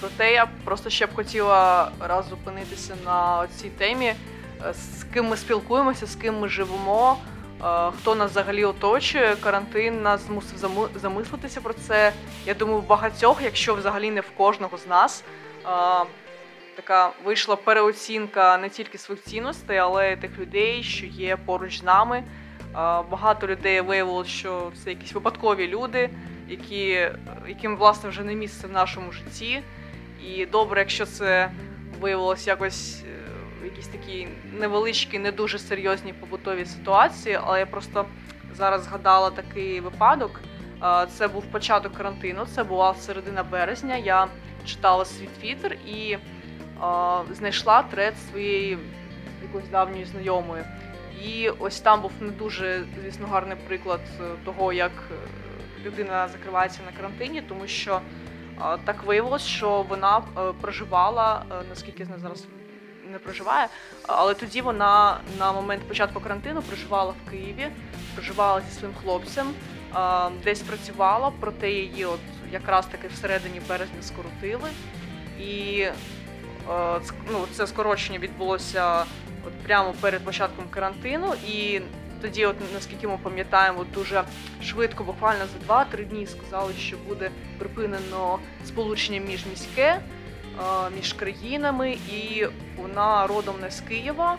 [0.00, 5.36] Проте я просто ще б хотіла раз зупинитися на цій темі, е, з ким ми
[5.36, 7.18] спілкуємося, з ким ми живемо,
[7.98, 9.36] хто нас взагалі оточує.
[9.36, 12.12] Карантин нас змусив замислитися про це.
[12.46, 15.24] Я думаю, в багатьох, якщо взагалі не в кожного з нас.
[16.76, 21.82] Така вийшла переоцінка не тільки своїх цінностей, але й тих людей, що є поруч з
[21.82, 22.24] нами.
[23.10, 26.10] Багато людей виявилося, що це якісь випадкові люди,
[26.48, 27.10] які,
[27.48, 29.62] яким власне вже не місце в нашому житті.
[30.24, 31.50] І добре, якщо це
[32.00, 33.25] виявилось якось е,
[33.76, 37.38] якісь такі невеличкі, не дуже серйозні побутові ситуації.
[37.44, 38.06] Але я просто
[38.54, 40.40] зараз згадала такий випадок.
[41.08, 43.96] Це був початок карантину, це була середина березня.
[43.96, 44.28] Я
[44.64, 46.16] читала свій твіттер і
[47.30, 48.78] знайшла тред своєї
[49.42, 50.64] якоїсь давньої знайомої.
[51.24, 55.14] І ось там був не дуже, звісно, гарний приклад е, того, як е,
[55.86, 58.00] людина закривається на карантині, тому що
[58.84, 62.46] так виявилось, що вона е, проживала, наскільки я знаю, зараз
[63.12, 63.68] не проживає,
[64.02, 67.66] але тоді вона на момент початку карантину проживала в Києві,
[68.14, 69.46] проживала зі своїм хлопцем,
[70.44, 72.20] десь працювала, проте її от
[72.52, 74.70] якраз таки всередині березня скоротили.
[75.40, 77.00] І е,
[77.32, 79.04] ну, це скорочення відбулося
[79.46, 81.34] от прямо перед початком карантину.
[81.48, 81.80] І
[82.22, 84.24] тоді, от наскільки ми пам'ятаємо, дуже
[84.62, 90.00] швидко, буквально за 2-3 дні сказали, що буде припинено сполучення міжміське е,
[90.96, 94.36] між країнами, і вона родом не з Києва.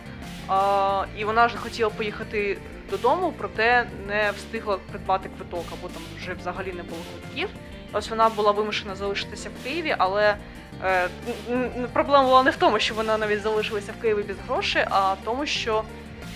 [0.50, 2.58] е, І вона вже хотіла поїхати
[2.90, 7.48] додому, проте не встигла придбати квиток, або там вже взагалі не було квитків.
[7.92, 10.36] Ось вона була вимушена залишитися в Києві, але
[10.84, 11.08] Е,
[11.92, 15.18] Проблема була не в тому, що вона навіть залишилася в Києві без грошей, а в
[15.24, 15.82] тому, що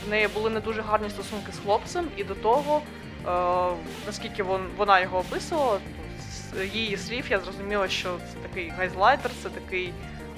[0.06, 2.82] в неї були не дуже гарні стосунки з хлопцем, і до того,
[3.26, 3.30] е,
[4.06, 5.78] наскільки вон, вона його описувала,
[6.74, 9.92] її слів я зрозуміла, що це такий гайзлайтер, це такий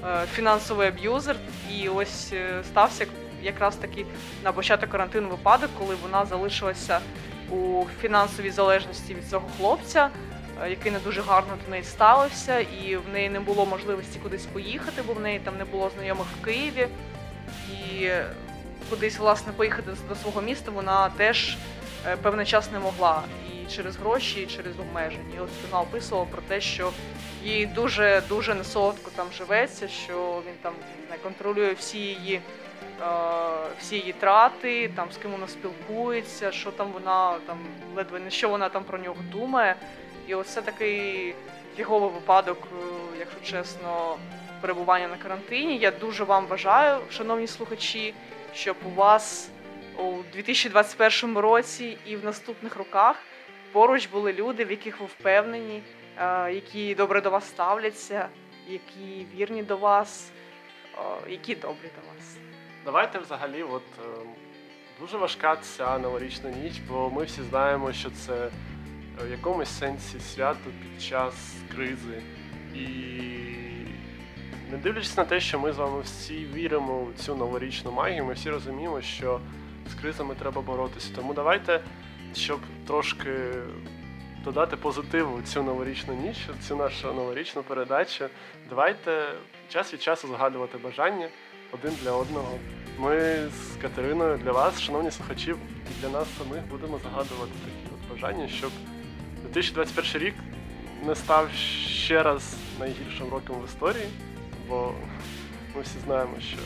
[0.05, 1.37] е, фінансовий аб'юзер.
[1.73, 3.07] І ось е, стався
[3.43, 4.07] якраз таки
[4.45, 7.01] на початок карантину випадок, коли вона залишилася
[7.51, 10.11] у фінансовій залежності від цього хлопця,
[10.63, 14.47] е, який не дуже гарно до неї ставився, і в неї не було можливості кудись
[14.47, 16.89] поїхати, бо в неї там не було знайомих в Києві.
[17.93, 18.09] І
[18.91, 21.57] кудись, власне, поїхати до свого міста вона теж
[22.23, 23.23] певний час не могла.
[23.65, 25.37] І через гроші, і через обмеження.
[25.37, 26.93] І от вона описувала про те, що
[27.45, 30.73] їй дуже дуже несолодко там живеться, що він там
[31.11, 32.41] не контролює всі її.
[33.03, 33.07] е,
[33.81, 37.59] Всі її трати, там з ким вона спілкується, що там вона там
[37.97, 39.77] ледве не що вона там про нього думає.
[40.27, 41.35] І ось це такий
[41.77, 42.85] фіговий випадок, е,
[43.19, 44.17] якщо чесно,
[44.61, 45.79] перебування на карантині.
[45.79, 48.15] Я дуже вам бажаю, шановні слухачі,
[48.55, 49.49] щоб у вас
[49.99, 53.17] у 2021 році і в наступних роках
[53.75, 55.83] поруч були люди, в яких ви впевнені,
[56.19, 58.29] е, які добре до вас ставляться,
[58.69, 60.31] які вірні до вас,
[60.95, 62.37] е, які добрі до вас.
[62.85, 64.27] Давайте взагалі, от е,
[65.01, 68.49] дуже важка ця новорічна ніч, бо ми всі знаємо, що це
[69.27, 72.23] в якомусь сенсі свято під час кризи.
[72.75, 72.87] І
[74.71, 78.33] не дивлячись на те, що ми з вами всі віримо в цю новорічну магію, ми
[78.33, 79.41] всі розуміємо, що
[79.91, 81.15] з кризами треба боротися.
[81.17, 81.81] Тому давайте,
[82.37, 83.31] щоб трошки
[84.45, 86.37] додати позитиву цю новорічну ніч,
[86.69, 88.25] цю нашу новорічну передачу,
[88.69, 89.27] давайте
[89.69, 91.29] час від часу згадувати бажання
[91.73, 92.59] один для одного.
[92.99, 98.15] Ми з Катериною для вас, шановні слухачі, і для нас самих будемо загадувати такі от
[98.15, 98.71] бажання, щоб
[99.43, 100.35] 2021 рік
[101.07, 104.07] не став ще раз найгіршим роком в історії,
[104.69, 104.95] бо
[105.77, 106.59] ми всі знаємо, що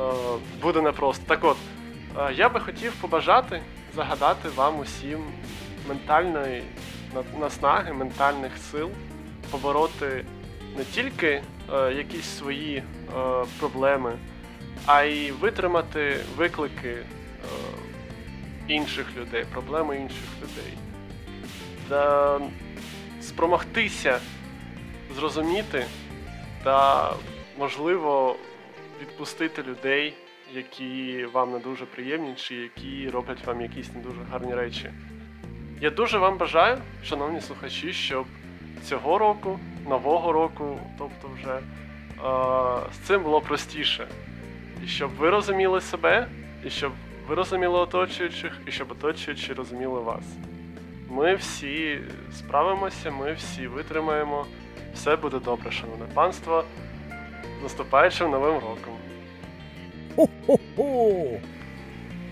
[0.00, 1.24] е, буде непросто.
[1.26, 1.56] Так от,
[2.18, 3.62] е, я би хотів побажати,
[3.94, 5.24] загадати вам усім
[5.88, 6.62] ментальної
[7.40, 8.90] наснаги, ментальних сил,
[9.50, 10.24] побороти
[10.76, 12.82] не тільки е, якісь свої е,
[13.58, 14.18] проблеми,
[14.86, 17.04] а й витримати виклики е,
[18.68, 20.72] інших людей, проблеми інших людей.
[21.88, 22.40] Да,
[23.22, 24.20] спромогтися
[25.16, 25.86] зрозуміти
[26.64, 27.12] та,
[27.58, 28.36] можливо,
[29.00, 30.14] відпустити людей,
[30.54, 34.90] які вам не дуже приємні, чи які роблять вам якісь не дуже гарні речі.
[35.80, 38.26] Я дуже вам бажаю, шановні слухачі, щоб
[38.82, 39.58] цього року,
[39.88, 41.60] нового року, тобто вже
[42.92, 44.08] з цим було простіше.
[44.84, 46.28] І щоб ви розуміли себе,
[46.64, 46.92] і щоб
[47.28, 50.24] ви розуміли оточуючих, і щоб оточуючі розуміли вас.
[51.10, 51.98] Ми всі
[52.32, 54.46] справимося, ми всі витримаємо.
[54.94, 56.64] Все буде добре, шановне панство.
[57.60, 58.97] З наступаючим новим роком.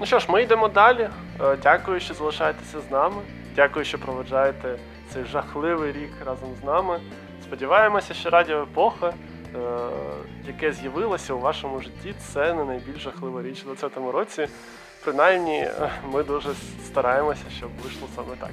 [0.00, 1.08] Ну що ж, ми йдемо далі.
[1.40, 3.22] Е, Дякую, що залишаєтеся з нами.
[3.56, 4.78] Дякую, що проведжаєте
[5.12, 7.00] цей жахливий рік разом з нами.
[7.42, 9.58] Сподіваємося, що радіо епоха, е,
[10.46, 14.48] яке з'явилося у вашому житті, це не найбільш жахлива річ у 2020 році.
[15.04, 16.48] Принаймні, е, ми дуже
[16.86, 18.50] стараємося, щоб вийшло саме так.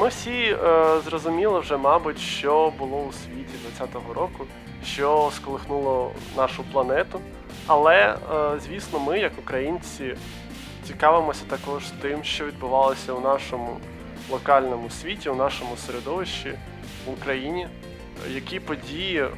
[0.00, 0.56] Ми всі
[1.04, 4.46] зрозуміли вже, мабуть, що було у світі 2020 року,
[4.84, 7.20] що сколихнуло нашу планету.
[7.66, 10.16] Але, е, звісно, ми, як українці,
[10.86, 13.76] цікавимося також тим, що відбувалося у нашому
[14.30, 16.54] локальному світі, у нашому середовищі
[17.06, 17.68] в Україні,
[18.30, 19.28] які події е,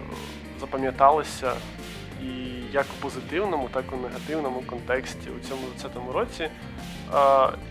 [0.60, 1.52] запам'яталися
[2.22, 2.26] і
[2.72, 6.42] як у позитивному, так і у негативному контексті у цьому 2020 році.
[6.42, 6.50] Е,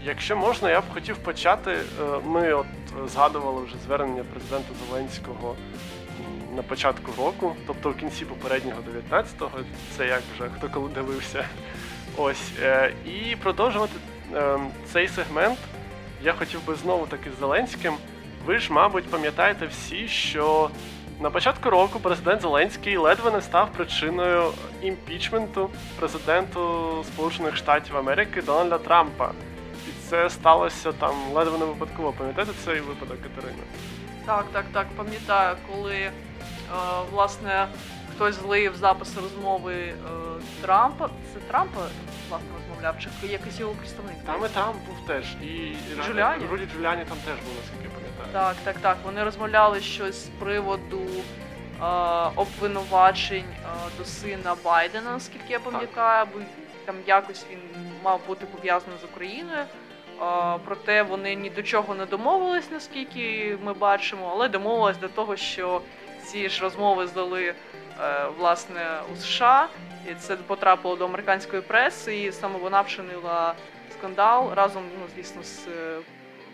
[0.05, 1.77] Якщо можна, я б хотів почати.
[2.25, 2.65] Ми от
[3.07, 5.55] згадували вже звернення президента Зеленського
[6.55, 8.79] на початку року, тобто в кінці попереднього
[9.11, 9.59] 19-го,
[9.97, 11.45] це як вже хто коли дивився.
[12.17, 12.51] Ось.
[12.61, 13.93] е, І продовжувати
[14.33, 14.57] е,
[14.93, 15.59] цей сегмент
[16.23, 17.93] я хотів би знову таки з Зеленським.
[18.45, 20.69] Ви ж, мабуть, пам'ятаєте всі, що
[21.19, 28.77] на початку року президент Зеленський ледве не став причиною імпічменту президенту Сполучених Штатів Америки Дональда
[28.77, 29.31] Трампа.
[29.87, 32.11] І це сталося там ледве не випадково.
[32.17, 33.63] Пам'ятаєте цей випадок, Катерина?
[34.25, 36.11] Так, так, так, пам'ятаю, коли
[37.11, 37.67] власне
[38.15, 39.95] хтось злив записи розмови е,
[40.61, 41.07] Трампа.
[41.07, 41.79] Це Трампа
[42.29, 44.15] власне розмовляв, чи якийсь його представник?
[44.25, 45.25] Там і там був теж.
[45.41, 45.75] І
[46.05, 46.45] Джуліані?
[46.51, 48.29] Руді Джуліані там теж був, наскільки пам'ятаю.
[48.33, 48.97] Так, так, так.
[49.05, 51.01] Вони розмовляли щось з приводу
[51.81, 51.85] е,
[52.35, 56.39] обвинувачень е, до сина Байдена, наскільки я пам'ятаю, бо
[56.85, 57.59] там якось він
[58.03, 59.65] мав бути пов'язаний з Україною.
[60.65, 65.81] Проте вони ні до чого не домовились, наскільки ми бачимо, але домовились до того, що
[66.25, 67.55] ці ж розмови здали е,
[68.37, 69.67] власне у США,
[70.11, 73.53] і це потрапило до американської преси, і саме вона вчинила
[73.97, 75.97] скандал разом, ну звісно, з е,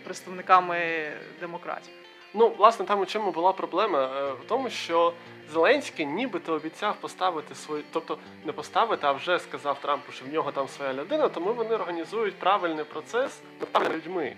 [0.04, 1.92] представниками демократів.
[2.34, 3.98] Ну, власне, там у чому була проблема?
[4.04, 5.12] Е, В тому, що
[5.52, 10.52] Зеленський нібито обіцяв поставити свою, тобто не поставити, а вже сказав Трампу, що в нього
[10.52, 13.40] там своя людина, тому вони організують правильний процес
[13.74, 14.36] над людьми.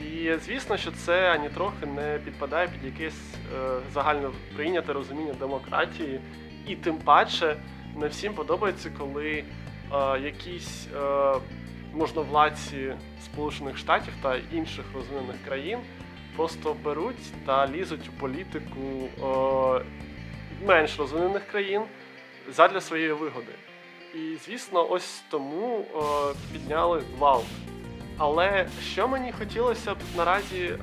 [0.00, 6.20] І звісно, що це ані трохи не підпадає під якесь е, загально прийняте розуміння демократії,
[6.66, 7.56] і тим паче
[7.96, 9.44] не всім подобається, коли
[9.92, 11.34] е, якісь е,
[11.92, 15.78] можновладці Сполучених Штатів та інших розвинених країн
[16.36, 19.08] просто беруть та лізуть у політику
[20.66, 21.82] менш розвинених країн
[22.48, 23.52] задля своєї вигоди.
[24.14, 25.84] І звісно, ось тому
[26.52, 27.46] підняли гвалт.
[28.22, 30.76] Але що мені хотілося б наразі е,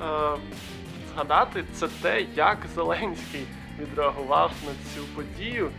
[1.12, 3.44] згадати, це те, як Зеленський
[3.78, 5.70] відреагував на цю подію.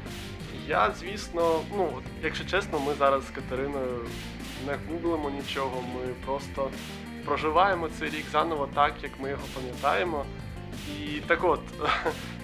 [0.68, 1.90] Я, звісно, ну,
[2.24, 4.06] якщо чесно, ми зараз з Катериною
[4.68, 6.70] не гуглимо нічого, ми просто
[7.26, 10.26] проживаємо цей рік заново так, як ми його пам'ятаємо.
[11.00, 11.62] І так от,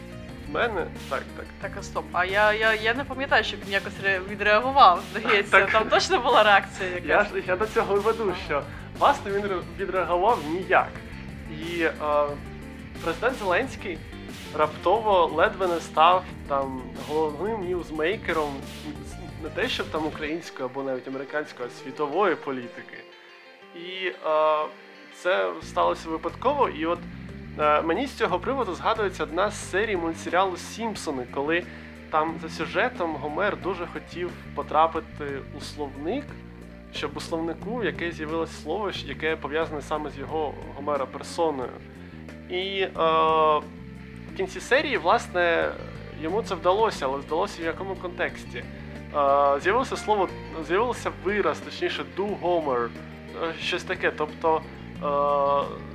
[0.48, 0.88] в мене.
[1.10, 1.46] Так, так.
[1.62, 2.06] Так, а стоп.
[2.12, 5.02] А я, я, я не пам'ятаю, щоб він якось ре- відреагував.
[5.12, 5.72] Здається, Так.
[5.72, 7.10] там точно була реакція якась.
[7.10, 8.64] Я, ж- я до цього і веду, що
[9.00, 10.90] власне він ре- відреагував ніяк.
[11.52, 11.92] І е,
[13.04, 13.98] президент Зеленський
[14.58, 18.54] раптово ледве не став там головним ньюзмейкером
[19.44, 22.98] не те, щоб там української або навіть американської, а світової політики.
[23.76, 24.14] І е,
[25.16, 26.70] це сталося випадково.
[26.70, 27.00] І от
[27.58, 31.64] мені з цього приводу згадується одна з серій мультсеріалу Сімпсони, коли
[32.10, 35.26] там за сюжетом Гомер дуже хотів потрапити
[35.58, 36.26] у словник,
[36.94, 41.70] щоб у словнику яке з'явилось слово, яке пов'язане саме з його Гомера персоною.
[42.50, 42.90] І е,
[44.32, 45.72] в кінці серії, власне,
[46.22, 48.58] йому це вдалося, але вдалося в якому контексті.
[48.58, 50.30] Е, з'явилося слово,
[50.68, 52.88] з'явився вираз, точніше, do Homer,
[53.44, 54.12] е, щось таке.
[54.18, 54.62] Тобто
[55.04, 55.86] е,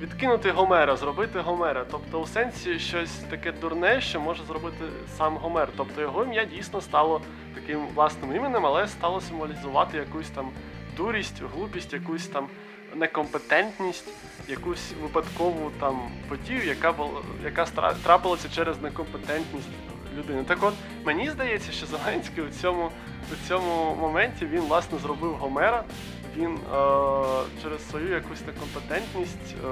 [0.00, 1.84] відкинути Гомера, зробити Гомера.
[1.90, 4.84] Тобто, у сенсі щось таке дурне, що може зробити
[5.18, 5.68] сам Гомер.
[5.76, 7.20] Тобто його ім'я дійсно стало
[7.54, 10.50] таким власним іменем, але стало символізувати якусь там
[10.96, 12.48] дурість, глупість, якусь там
[12.94, 14.08] некомпетентність,
[14.48, 17.10] якусь випадкову там подію, яка була,
[17.44, 17.66] яка
[18.02, 19.68] трапилася через некомпетентність
[20.18, 20.44] людини.
[20.44, 22.90] Так от мені здається, що Зеленський у цьому,
[23.32, 25.84] у цьому моменті він власне зробив Гомера.
[26.36, 26.58] Він е,
[27.62, 29.68] через свою якусь некомпетентність е,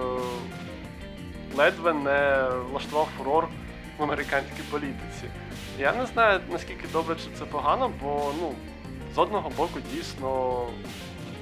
[1.56, 3.48] ледве не влаштував фурор
[3.98, 5.24] в американській політиці.
[5.78, 8.54] Я не знаю наскільки добре чи це погано, бо ну,
[9.14, 10.60] з одного боку дійсно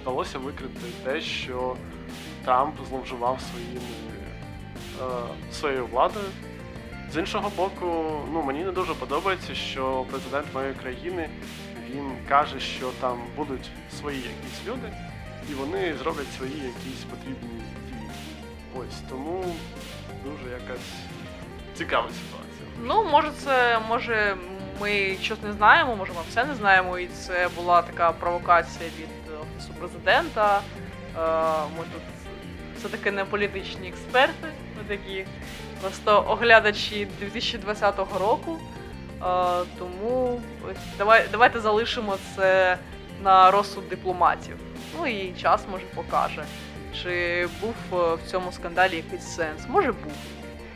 [0.03, 1.77] вдалося викрити те, що
[2.45, 3.81] Трамп зловживав своїми,
[5.01, 6.27] е, своєю владою.
[7.13, 7.87] З іншого боку,
[8.33, 11.29] ну мені не дуже подобається, що президент моєї країни
[11.91, 14.93] він каже, що там будуть свої якісь люди,
[15.51, 17.49] і вони зроблять свої якісь потрібні
[17.89, 18.11] дії.
[18.77, 19.45] Ось тому
[20.25, 20.89] дуже якась
[21.75, 22.69] цікава ситуація.
[22.83, 24.37] Ну, може, це може
[24.81, 29.09] ми щось не знаємо, може, ми все не знаємо, і це була така провокація від
[29.41, 30.61] офісу президента.
[31.17, 31.21] Е,
[31.79, 32.03] Ми тут
[32.79, 35.27] все-таки не політичні експерти, ми такі
[35.81, 38.59] просто оглядачі 2020 року.
[39.23, 40.41] Е, Тому
[40.99, 42.79] давай, давайте залишимо це
[43.23, 44.57] на розсуд дипломатів.
[44.99, 46.45] Ну і час може покаже,
[47.03, 49.63] чи був е, в цьому скандалі якийсь сенс.
[49.69, 50.13] Може був.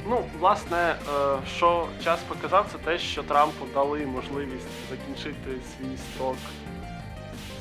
[0.09, 6.37] Ну, власне, е, що час показав, це те, що Трампу дали можливість закінчити свій строк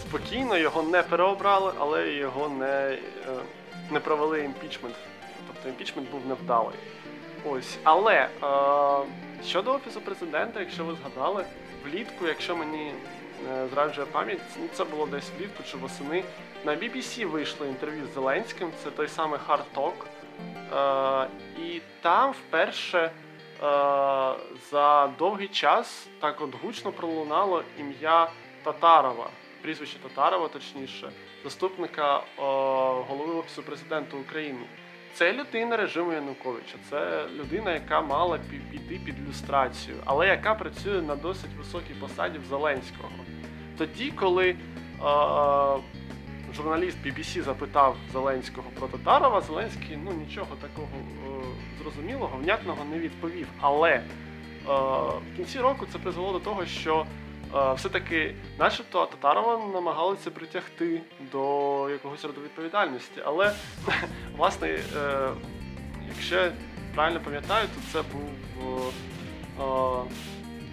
[0.02, 3.00] спокійно, його не переобрали, але його не, е,
[3.92, 4.96] не провели імпічмент.
[5.48, 6.76] Тобто імпічмент був невдалий.
[7.46, 7.78] Ось.
[7.84, 8.30] Але
[9.46, 11.46] щодо офісу президента, якщо ви згадали,
[11.86, 12.92] влітку, якщо мені
[13.52, 16.24] е, зраджує пам'ять, ну, це було десь влітку чи восени.
[16.66, 19.94] На BBC вийшло інтерв'ю з Зеленським, це той самий Hard Talk.
[20.74, 21.28] Е,
[21.64, 23.12] і там вперше е,
[24.72, 28.30] за довгий час так от гучно пролунало ім'я
[28.64, 29.30] Татарова,
[29.62, 31.12] прізвище Татарова, точніше,
[31.44, 32.22] заступника е,
[33.08, 34.66] голови Офісу президента України.
[35.14, 41.02] Це людина режиму Януковича, це людина, яка мала пі- піти під люстрацію, але яка працює
[41.02, 43.10] на досить високій посаді в Зеленського.
[43.78, 44.56] Тоді, коли е,
[46.56, 51.44] журналіст BBC запитав Зеленського про Татарова, Зеленський ну нічого такого е,
[51.82, 53.48] зрозумілого, внятного не відповів.
[53.62, 54.04] Але е,
[54.64, 57.06] в кінці року це призвело до того, що
[57.56, 61.02] е, все-таки, начебто, Татарова намагалися притягти
[61.32, 63.22] до якогось роду відповідальності.
[63.26, 63.52] Але,
[64.38, 64.80] власне, е,
[66.08, 66.52] якщо
[66.96, 68.92] правильно пам'ятаю, то це був
[69.60, 70.04] е,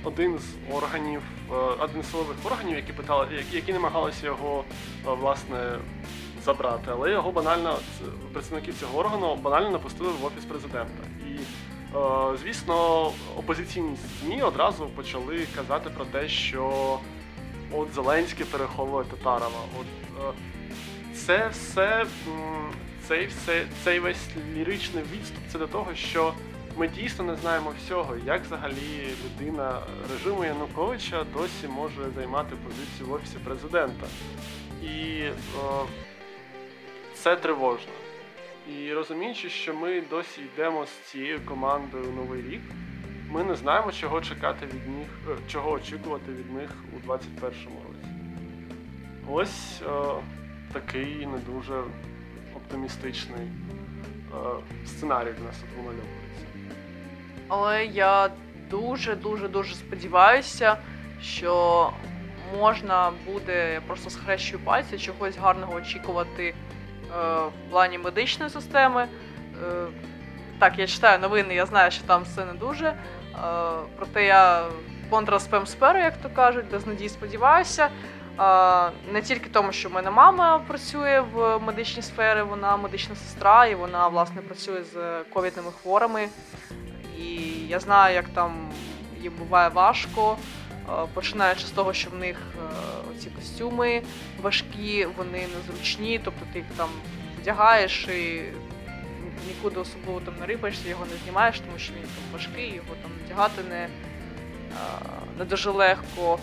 [0.05, 4.65] один з органів, е, один з силових органів, які питали, які- які намагалися його
[5.07, 5.79] е, власне
[6.45, 6.85] забрати.
[6.91, 7.79] Але його банально
[8.33, 11.03] представників цього органу банально напустили в офіс президента.
[11.29, 11.33] І
[11.97, 16.99] е, звісно, опозиційні ЗМІ одразу почали казати про те, що
[17.73, 19.61] от Зеленський переховує Татарова.
[19.81, 19.87] От
[21.15, 22.07] це все,
[23.09, 26.33] цей все, цей весь ліричний відступ це до того, що
[26.77, 29.79] ми дійсно не знаємо всього, як взагалі людина
[30.13, 34.07] режиму Януковича досі може займати позицію в офісі президента.
[34.83, 35.33] І е,
[37.15, 37.93] це тривожно.
[38.69, 42.63] І розуміючи, що ми досі йдемо з цією командою Новий рік,
[43.31, 48.09] ми не знаємо, чого чекати від них, е, чого очікувати від них у 2021 році.
[49.29, 50.23] Ось е,
[50.73, 51.83] такий не дуже
[52.57, 54.37] оптимістичний е,
[54.87, 56.22] сценарій для нас тут.
[57.55, 58.31] Але я
[58.71, 59.15] дуже
[59.49, 60.77] дуже сподіваюся,
[61.23, 61.91] що
[62.59, 66.55] можна буде просто схрещую пальці чогось гарного очікувати е,
[67.47, 69.03] в плані медичної системи.
[69.03, 69.87] Е,
[70.59, 72.87] так, я читаю новини, я знаю, що там все не дуже.
[72.87, 72.97] Е,
[73.97, 74.65] проте я
[75.11, 77.89] контра спем сперу, як то кажуть, без надій сподіваюся.
[78.41, 83.67] Е, не тільки тому, що в мене мама працює в медичній сфері, вона медична сестра,
[83.67, 86.29] і вона власне працює з ковідними хворими.
[87.23, 88.71] І я знаю, як там
[89.23, 90.37] їм буває важко,
[90.73, 94.03] е, починаючи з того, що в них е, ці костюми
[94.43, 96.89] важкі, вони незручні, тобто ти їх там
[97.41, 98.43] вдягаєш і
[99.49, 103.11] нікуди особливо там не рипаєшся, його не знімаєш, тому що він там важкий, його там
[103.25, 103.89] вдягати не, е,
[105.39, 106.39] не дуже легко.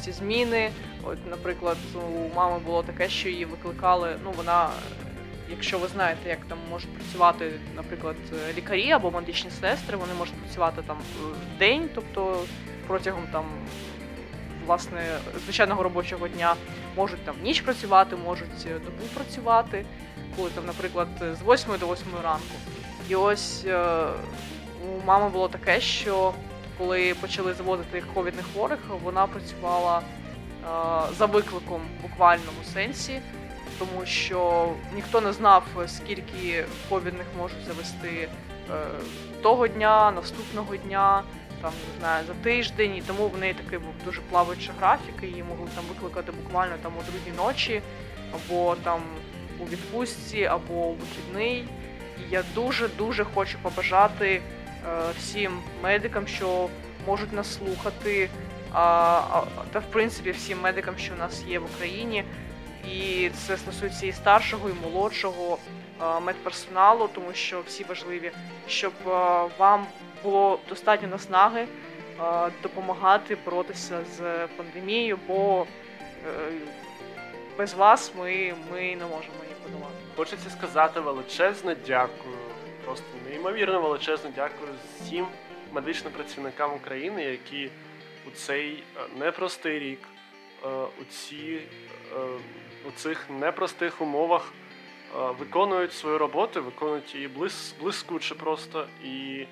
[0.00, 0.70] Ці зміни.
[1.02, 4.16] От, наприклад, у мами було таке, що її викликали.
[4.24, 4.68] Ну, вона,
[5.50, 8.16] якщо ви знаєте, як там можуть працювати, наприклад,
[8.56, 12.42] лікарі або медичні сестри, вони можуть працювати там в день, тобто
[12.86, 13.44] протягом там.
[14.66, 16.54] Власне, звичайного робочого дня
[16.96, 19.84] можуть там ніч працювати, можуть е, добу працювати,
[20.36, 22.54] коли там, наприклад, з 8 до 8 ранку.
[23.08, 24.06] І ось е,
[24.84, 26.34] у мами було таке, що
[26.78, 30.04] коли почали заводити ковідних хворих, вона працювала е,
[31.18, 33.20] за викликом буквальному сенсі,
[33.78, 38.28] тому що ніхто не знав, скільки ковідних можуть завести
[38.70, 38.74] е,
[39.42, 41.22] того дня, наступного дня,
[41.62, 45.26] там не знаю, за тиждень, і тому в неї такий був дуже плаваючий графік, і
[45.26, 47.82] її могли там викликати буквально там о другій ночі,
[48.34, 49.00] або там
[49.58, 51.68] у відпустці, або у вихідний.
[52.18, 54.40] І я дуже дуже хочу побажати е,
[55.18, 55.52] всім
[55.82, 56.68] медикам, що
[57.06, 58.30] можуть нас слухати,
[58.72, 59.42] а,
[59.72, 62.24] та в принципі всім медикам, що в нас є в Україні.
[62.86, 65.58] І це стосується і старшого, і молодшого
[66.02, 68.30] е, медперсоналу, тому що всі важливі,
[68.68, 69.10] щоб е,
[69.58, 69.86] вам
[70.22, 75.66] було достатньо наснаги е, допомагати боротися з пандемією, бо
[77.58, 79.94] без вас ми, ми не можемо її подолати.
[80.16, 82.36] Хочеться сказати величезне дякую,
[82.84, 84.70] просто неймовірно величезне дякую
[85.00, 85.26] всім
[85.72, 87.70] медичним працівникам України, які
[88.26, 88.82] у цей
[89.18, 90.00] непростий рік,
[91.00, 91.60] у, ці,
[92.88, 98.86] у цих непростих умовах е, виконують свою роботу, виконують її блис, блискуче просто.
[99.04, 99.46] І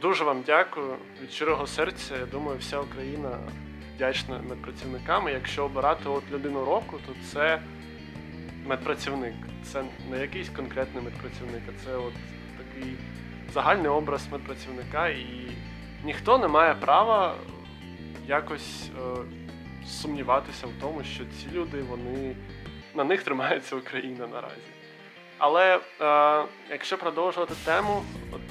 [0.00, 2.16] дуже вам дякую від щирого серця.
[2.16, 3.38] Я думаю, вся Україна
[3.94, 5.28] вдячна медпрацівникам.
[5.28, 7.62] Якщо обирати от людину року, то це
[8.66, 9.34] медпрацівник.
[9.64, 12.12] Це не якийсь конкретний медпрацівник, а це от
[12.58, 12.96] такий
[13.54, 15.56] загальний образ медпрацівника, і
[16.04, 17.34] ніхто не має права
[18.26, 19.22] якось е,
[19.86, 22.36] сумніватися в тому, що ці люди, вони
[22.94, 24.72] на них тримається Україна наразі.
[25.38, 25.80] Але е,
[26.70, 28.02] якщо продовжувати тему,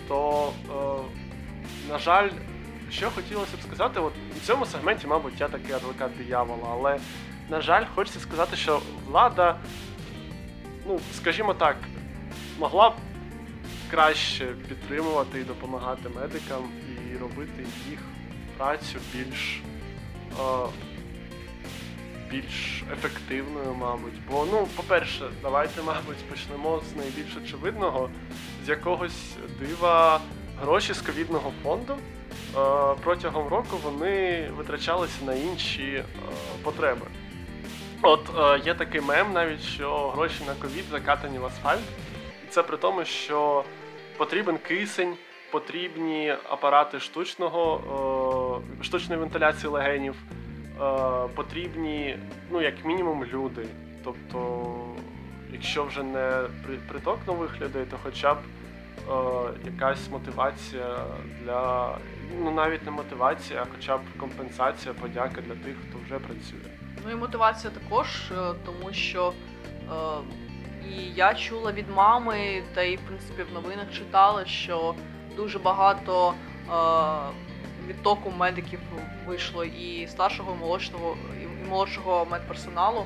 [0.07, 2.29] то, е, на жаль,
[2.91, 6.99] що хотілося б сказати, от у цьому сегменті, мабуть, я такий адвокат диявола, але,
[7.49, 9.57] на жаль, хочеться сказати, що влада
[10.87, 11.77] ну, скажімо так,
[12.59, 12.93] могла б
[13.91, 16.69] краще підтримувати і допомагати медикам
[17.13, 17.99] і робити їх
[18.57, 19.61] працю більш,
[20.39, 20.43] е,
[22.31, 24.13] більш ефективною, мабуть.
[24.31, 28.09] Бо, ну, по-перше, давайте, мабуть, почнемо з найбільш очевидного,
[28.65, 30.21] з якогось дива
[30.61, 31.93] гроші з ковідного фонду.
[31.93, 36.03] е, Протягом року вони витрачалися на інші е,
[36.63, 37.05] потреби.
[38.01, 41.81] От е, є такий мем навіть, що гроші на ковід закатані в асфальт.
[42.47, 43.63] І це при тому, що
[44.17, 45.13] потрібен кисень,
[45.51, 50.15] потрібні апарати штучного, штучної вентиляції легенів,
[51.35, 52.17] потрібні,
[52.51, 53.65] ну, як мінімум, люди.
[54.03, 54.67] Тобто,
[55.51, 56.41] якщо вже не
[56.87, 59.11] приток нових людей, то хоча б е,
[59.65, 60.97] якась мотивація
[61.43, 61.91] для
[62.39, 66.71] ну навіть не мотивація, а хоча б компенсація, подяка для тих, хто вже працює.
[67.05, 69.93] Ну і мотивація також, е, тому що е,
[70.89, 74.95] і я чула від мами, та і в принципі в новинах читала, що
[75.35, 76.71] дуже багато е,
[77.87, 78.79] відтоку медиків
[79.25, 83.05] вийшло і старшого, і молодшого, і, молодшого медперсоналу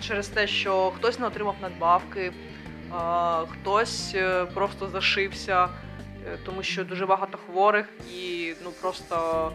[0.00, 2.32] через те, що хтось не отримав надбавки, е,
[3.48, 5.68] хтось е, просто зашився,
[6.26, 9.52] е, тому що дуже багато хворих і ну просто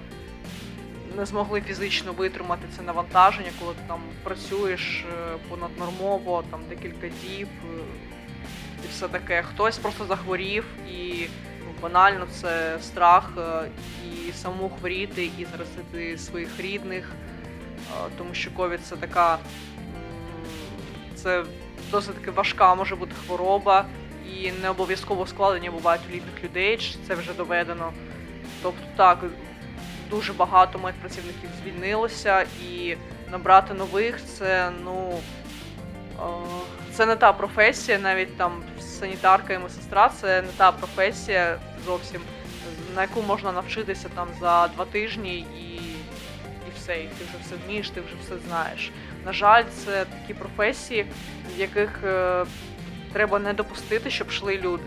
[1.18, 5.05] не змогли фізично витримати це навантаження, коли ти там працюєш
[5.49, 7.47] понаднормово, там декілька діб
[8.86, 9.43] і все таке.
[9.43, 11.28] Хтось просто захворів і
[11.82, 13.69] банально це страх е,
[14.29, 19.38] і саму хворіти, і заразити своїх рідних, е, тому що ковід це така
[21.15, 21.43] це
[21.91, 23.86] досить таки важка може бути хвороба,
[24.34, 27.93] і не обов'язково складення бувають у літніх людей, це вже доведено.
[28.61, 29.19] Тобто так,
[30.09, 32.95] дуже багато медпрацівників звільнилося, і
[33.32, 35.19] набрати нових це ну
[36.19, 36.23] е,
[36.93, 42.21] це не та професія, навіть там санітарка і медсестра, це не та професія зовсім,
[42.95, 45.75] на яку можна навчитися там за два тижні і,
[46.67, 48.91] і все, і ти вже все вмієш, ти вже все знаєш.
[49.25, 51.05] На жаль, це такі професії,
[51.55, 52.45] в яких е,
[53.13, 54.83] треба не допустити, щоб йшли люди.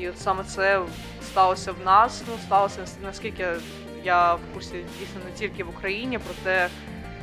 [0.00, 0.80] І от саме це
[1.22, 2.22] сталося в нас.
[2.28, 3.46] Ну, сталося наскільки
[4.04, 6.68] я в курсі дійсно не тільки в Україні, проте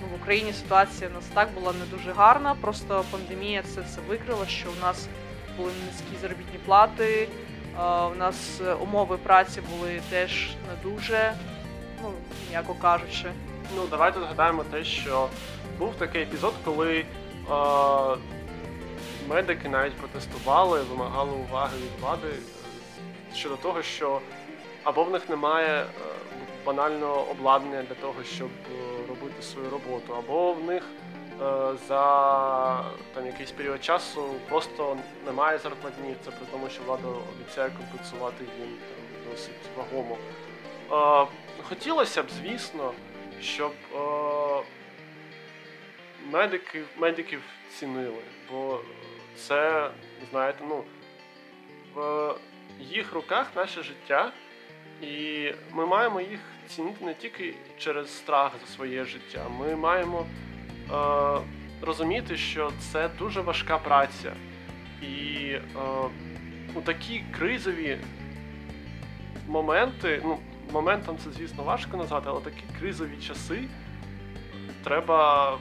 [0.01, 2.55] ну, в Україні ситуація у нас так була не дуже гарна.
[2.61, 5.07] Просто пандемія це все викрила, що у нас
[5.57, 7.29] були низькі заробітні плати,
[8.11, 11.33] у нас умови праці були теж не дуже,
[12.01, 12.11] ну
[12.51, 13.31] м'яко кажучи.
[13.75, 15.29] Ну, давайте згадаємо те, що
[15.79, 17.05] був такий епізод, коли е,
[19.29, 22.27] медики навіть протестували, вимагали уваги від влади
[23.35, 24.21] щодо того, що
[24.83, 25.85] або в них немає е,
[26.65, 32.03] банального обладнання для того, щоб е, робити свою роботу, або в них е, за
[33.13, 36.15] там якийсь період часу просто немає зарплатні.
[36.25, 40.17] Це при тому, що влада обіцяє компенсувати їм там, досить вагомо.
[40.91, 41.27] Е,
[41.63, 42.93] хотілося б, звісно,
[43.41, 44.63] щоб е,
[46.31, 47.41] медики, медиків
[47.79, 48.21] цінили,
[48.51, 48.79] бо
[49.37, 49.89] це,
[50.31, 50.83] знаєте, ну,
[51.95, 52.35] в
[52.79, 54.31] їх руках наше життя,
[55.01, 56.39] і ми маємо їх
[56.75, 59.45] цінити не тільки через страх за своє життя.
[59.59, 61.41] Ми маємо е,
[61.81, 64.33] розуміти, що це дуже важка праця.
[65.01, 65.05] І
[65.51, 65.61] е,
[66.75, 67.97] у такі кризові
[69.47, 70.37] моменти, ну,
[70.71, 73.63] моментом це, звісно, важко назвати, але такі кризові часи
[74.83, 75.57] треба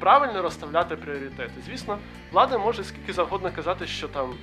[0.00, 1.52] правильно розставляти пріоритети.
[1.66, 1.98] Звісно,
[2.32, 4.34] влада може скільки завгодно казати, що там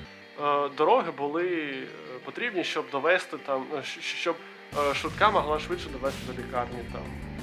[0.42, 1.86] е, дороги були е,
[2.26, 4.36] потрібні, щоб довести там, е, щоб
[4.94, 7.02] швидка могла швидше довести до лікарні там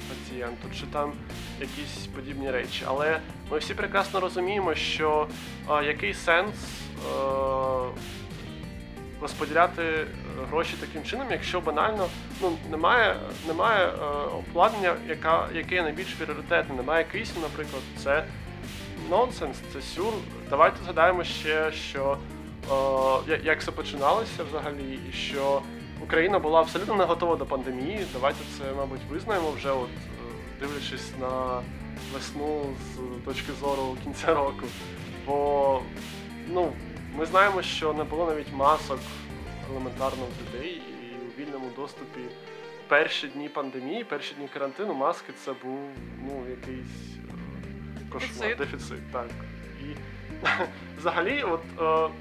[0.09, 1.13] пацієнту, чи там
[1.59, 2.83] якісь подібні речі.
[2.87, 3.19] Але
[3.51, 5.27] ми всі прекрасно розуміємо, що
[5.69, 6.55] е, який сенс.
[7.11, 8.15] Е,
[9.21, 10.05] розподіляти е,
[10.49, 12.07] гроші таким чином, якщо банально
[12.41, 13.15] ну, немає,
[13.47, 14.05] немає е,
[14.37, 18.25] обладнання, яка, яке найбільш пріоритетне, немає кисню, наприклад, це
[19.09, 20.13] нонсенс, це сюр.
[20.49, 22.17] Давайте згадаємо ще, що
[23.29, 25.61] е, як це починалося взагалі, і що
[26.03, 28.05] Україна була абсолютно не готова до пандемії.
[28.13, 31.61] Давайте це, мабуть, визнаємо вже, от, е, дивлячись на
[32.13, 34.63] весну з точки зору кінця року.
[35.25, 35.81] Бо
[36.47, 36.71] ну,
[37.17, 38.99] ми знаємо, що не було навіть масок
[39.71, 42.19] елементарно в людей, і у вільному доступі
[42.87, 45.79] перші дні пандемії, перші дні карантину, маски це був
[46.27, 47.17] ну, якийсь
[48.01, 48.57] е, кошмар, Дефіцит.
[48.57, 49.11] дефіцит.
[49.11, 49.29] Так.
[49.81, 49.85] І
[50.97, 52.13] взагалі, от е,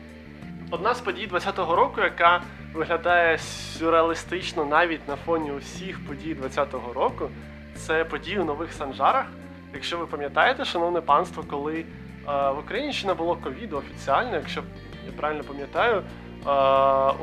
[0.75, 7.29] одна з подій 20-го року, яка виглядає сюрреалістично навіть на фоні усіх подій 20-го року,
[7.77, 9.27] це події у нових санжарах.
[9.75, 11.85] Якщо ви пам'ятаєте, шановне панство, коли е,
[12.27, 14.63] в Україні ще не було ковіду офіціально, якщо
[15.07, 16.03] я правильно пам'ятаю, е,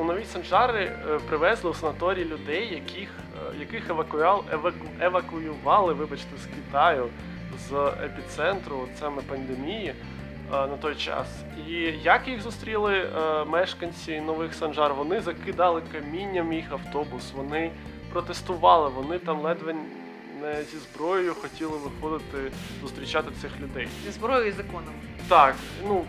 [0.02, 6.38] у нові санжари е, привезли у санаторій людей, яких, е, яких евакуял, еваку, евакуювали, вибачте,
[6.38, 7.08] з Китаю
[7.70, 9.94] з епіцентру саме пандемії
[10.52, 11.28] на той час.
[11.68, 11.74] І
[12.04, 14.94] як їх зустріли е, мешканці нових санжар?
[14.94, 17.72] Вони закидали камінням їх автобус, вони
[18.14, 19.76] протестували, вони там ледве
[20.42, 23.88] не зі зброєю хотіли виходити зустрічати цих людей.
[24.06, 24.94] Зі зброєю і законом.
[25.28, 25.56] Так,
[25.88, 26.06] ну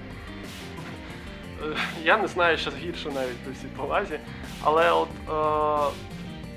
[1.62, 4.18] е, я не знаю, що гірше навіть при всій повазі,
[4.62, 5.92] але от е,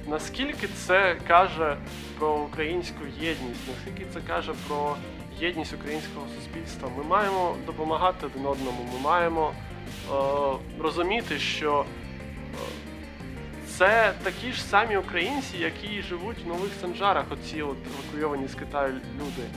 [0.07, 1.77] наскільки це каже
[2.19, 4.95] про українську єдність, наскільки це каже про
[5.39, 6.89] єдність українського суспільства.
[6.97, 10.13] Ми маємо допомагати один одному, ми маємо е,
[10.79, 11.85] розуміти, що
[12.53, 12.57] е,
[13.67, 18.93] це такі ж самі українці, які живуть в нових санжарах, оці от евакуйовані з Китаю
[18.93, 19.47] люди.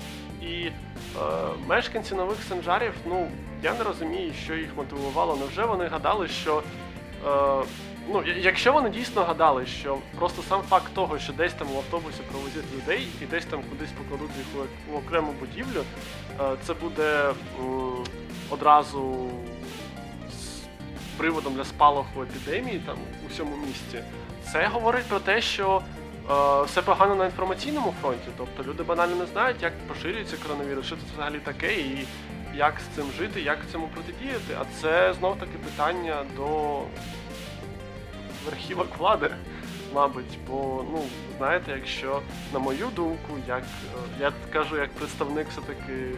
[0.52, 0.72] І е,
[1.66, 3.30] мешканці нових санжарів, ну
[3.62, 5.36] я не розумію, що їх мотивувало.
[5.36, 6.62] Невже вони гадали, що
[7.26, 7.62] е,
[8.08, 12.18] ну, якщо вони дійсно гадали, що просто сам факт того, що десь там в автобусі
[12.30, 14.46] провозять людей і десь там кудись покладуть їх
[14.90, 15.82] у- у окрему будівлю,
[16.40, 17.30] е, це буде
[18.50, 19.28] одразу
[20.30, 20.58] з
[21.18, 22.96] приводом для спалаху епідемії там
[23.26, 23.98] у всьому місті,
[24.52, 25.82] це говорить про те, що
[26.30, 28.28] е, все погано на інформаційному фронті.
[28.36, 32.06] Тобто люди банально не знають, як поширюється коронавірус, що це взагалі таке, і
[32.54, 34.56] як з цим жити, як цьому протидіяти.
[34.60, 36.80] А це знов таки питання до
[38.44, 39.30] верхівок влади,
[39.94, 40.38] мабуть.
[40.48, 41.02] Бо, ну,
[41.38, 42.22] знаєте, якщо,
[42.52, 46.14] на мою думку, як е, я кажу як представник все-таки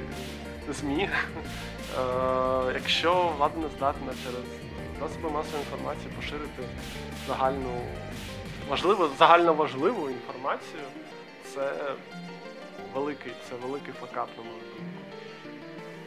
[0.69, 4.47] ЗМІ, е, якщо влада не здатна через
[5.01, 6.63] засоби масової інформації поширити
[7.29, 7.81] загальну
[8.69, 10.83] важливу, загально важливу інформацію,
[11.55, 11.73] це
[12.95, 15.01] великий, це великий факап, на мою думку.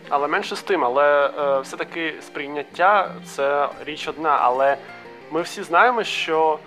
[0.09, 4.78] Але менше з тим, але е, все-таки сприйняття це річ одна, але
[5.34, 6.60] ми всі знаємо, що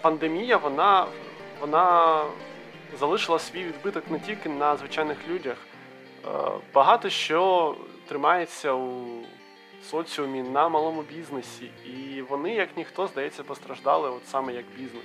[0.00, 1.06] пандемія вона,
[1.60, 2.22] вона
[2.98, 5.56] залишила свій відбиток не тільки на звичайних людях.
[6.26, 6.28] Е,
[6.74, 7.74] багато що
[8.08, 9.04] тримається у
[9.90, 15.04] соціумі на малому бізнесі, і вони, як ніхто, здається, постраждали от саме як бізнес.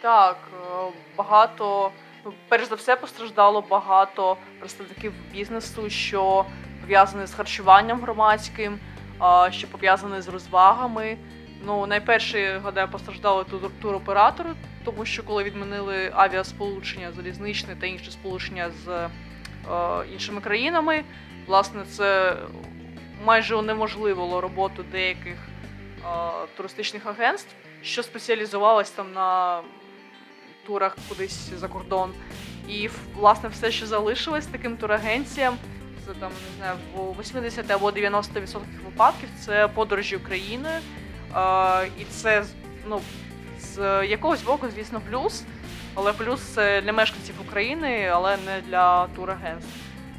[0.00, 1.90] Так, е, багато,
[2.24, 6.44] ну, перш за все, постраждало багато представників бізнесу, що
[6.80, 8.78] пов'язані з харчуванням громадським,
[9.50, 11.16] що пов'язані з розвагами.
[11.66, 14.50] Ну, найперше, гадаю, постраждали тур- туроператори,
[14.84, 19.08] тому що коли відмінили авіасполучення залізничне та інші сполучення з е,
[20.12, 21.04] іншими країнами,
[21.46, 22.36] власне, це
[23.24, 26.06] майже унеможливило роботу деяких е,
[26.56, 29.60] туристичних агентств, що спеціалізувалось там на
[30.66, 32.12] турах кудись за кордон.
[32.68, 35.56] І власне все, що залишилось таким турагенціям,
[36.06, 38.22] це там не знаю, в 80 або 90%
[38.84, 40.78] випадків це подорожі Україною.
[41.98, 42.44] І це
[42.88, 43.00] ну,
[43.60, 45.42] з якогось боку, звісно, плюс.
[45.94, 49.70] Але плюс це для мешканців України, але не для турагентств,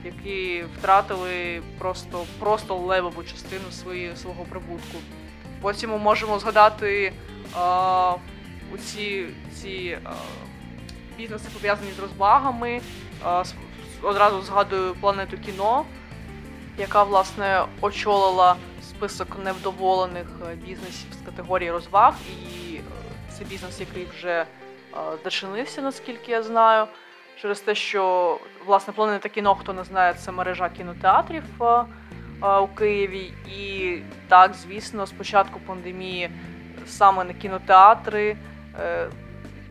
[0.06, 4.98] які втратили просто, просто левову частину свої, свого прибутку.
[5.62, 7.14] Потім ми можемо згадати
[7.58, 10.00] е, ці, ці е,
[11.18, 12.82] бізнеси пов'язані з розвагами.
[14.06, 15.86] Одразу згадую планету кіно,
[16.78, 22.14] яка власне очолила список невдоволених е, бізнесів з категорії розваг.
[22.30, 22.82] І е,
[23.38, 24.45] це бізнес, який вже е,
[25.24, 26.88] зачинився, наскільки я знаю.
[27.41, 31.43] Через те, що власне планета кіно, хто не знає, це мережа кінотеатрів
[32.64, 33.34] у Києві.
[33.47, 36.30] І так, звісно, з початку пандемії
[36.86, 38.38] саме на кінотеатри,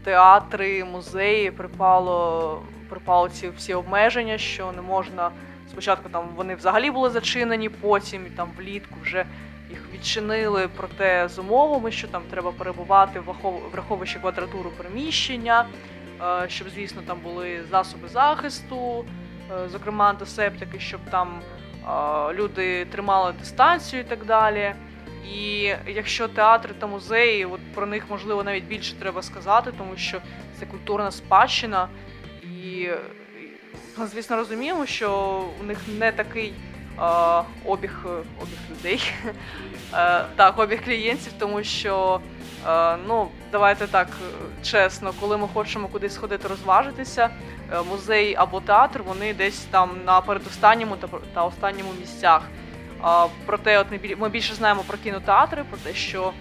[0.05, 2.63] театри, музеї припало,
[2.95, 5.31] припало ці всі обмеження, що не можна.
[5.71, 9.27] Спочатку там вони взагалі були зачинені, потім там влітку вже
[9.71, 15.67] їх відчинили, проте з умовами, що там треба перебувати, врахов- враховуючи квадратуру приміщення,
[16.23, 19.05] е, щоб, звісно, там були засоби захисту,
[19.65, 24.75] е, зокрема антисептики, щоб там е, люди тримали дистанцію і так далі.
[25.35, 30.19] І якщо театри та музеї, от про них можливо навіть більше треба сказати, тому що
[30.59, 31.89] це культурна спадщина,
[32.65, 32.91] і, і
[34.13, 36.53] звісно, розуміємо, що у них не такий
[36.99, 37.03] е,
[37.65, 38.07] обіг,
[38.43, 39.03] обіг людей,
[39.95, 42.21] е, так, обіг клієнтів, тому що
[42.69, 44.09] е, ну, давайте так
[44.63, 47.31] чесно, коли ми хочемо кудись сходити розважитися,
[47.73, 52.43] е, музей або театр, вони десь там на передостанньому та, та останньому місцях.
[53.03, 56.33] А, Проте, от ми біль- ми більше знаємо про кінотеатри, про те, що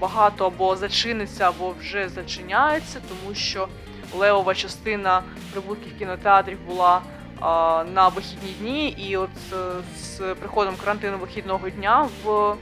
[0.00, 3.68] багато або зачиниться, або вже зачиняється, тому що
[4.14, 7.02] левова частина прибутків кінотеатрів була
[7.40, 9.56] а, на вихідні дні, і от е,
[9.98, 12.54] з приходом карантину вихідного дня в е,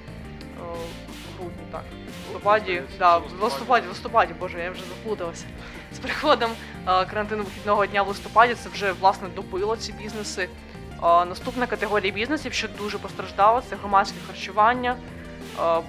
[1.39, 5.45] грудні, так, в листопаді, да, в листопаді, в листопаді, боже, я вже заплуталася.
[5.93, 10.43] З приходом е, карантину вихідного дня в листопаді це вже власне добило ці бізнеси.
[10.43, 10.49] Е,
[11.03, 14.97] Наступна категорія бізнесів, що дуже постраждала, це громадське харчування.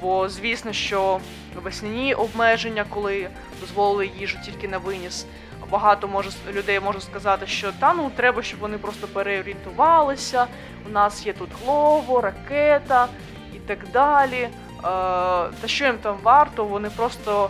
[0.01, 1.20] Бо звісно, що
[1.64, 3.30] весняні обмеження, коли
[3.62, 5.26] дозволили їжу тільки на виніс,
[5.70, 10.47] багато може людей може сказати, що та ну треба, щоб вони просто переорієнтувалися.
[10.86, 13.07] У нас є тут глово, ракета
[13.55, 14.38] і так далі.
[14.38, 14.49] Е,
[15.61, 16.65] Та що їм там варто?
[16.65, 17.49] Вони просто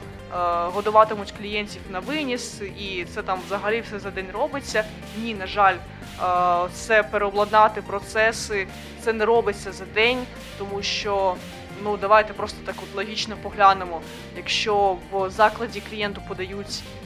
[0.74, 4.84] годуватимуть клієнтів на виніс, і це там взагалі все за день робиться.
[5.18, 8.68] Ні, на жаль, е, це переобладнати процеси,
[9.02, 10.20] це не робиться за день,
[10.58, 11.36] тому що
[11.84, 14.02] ну давайте просто так от логічно поглянемо.
[14.38, 16.99] Якщо в закладі клієнту подають е,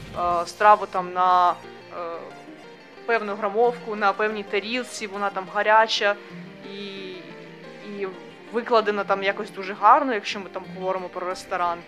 [0.46, 1.54] страву там на е,
[3.06, 6.14] певну грамовку, на певній тарілці, вона там гаряча
[6.72, 6.86] і,
[7.98, 8.08] і
[8.52, 11.78] викладена там якось дуже гарно, якщо ми там говоримо про ресторан.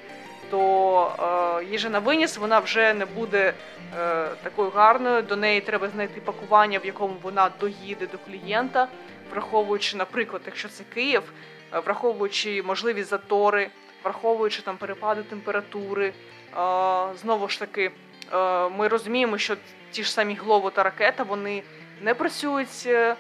[0.50, 3.54] То е, їжа на виніс вона вже не буде
[3.98, 5.22] е, такою гарною.
[5.22, 8.88] До неї треба знайти пакування, в якому вона доїде до клієнта,
[9.30, 11.22] враховуючи, наприклад, якщо це Київ,
[11.74, 13.68] е, враховуючи можливі затори,
[14.04, 16.06] враховуючи там перепади температури.
[16.06, 16.12] Е,
[17.22, 17.90] знову ж таки, е,
[18.76, 19.56] ми розуміємо, що
[19.90, 21.62] ті ж самі Глово та ракета вони
[22.02, 23.16] не працюють, е,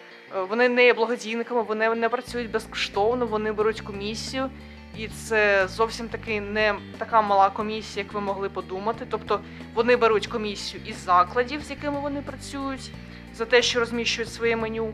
[0.48, 4.50] вони не є благодійниками, вони не працюють безкоштовно, вони беруть комісію.
[4.98, 9.06] І це зовсім таки не така мала комісія, як ви могли подумати.
[9.10, 9.40] Тобто
[9.74, 12.90] вони беруть комісію із закладів, з якими вони працюють,
[13.34, 14.92] за те, що розміщують своє меню е,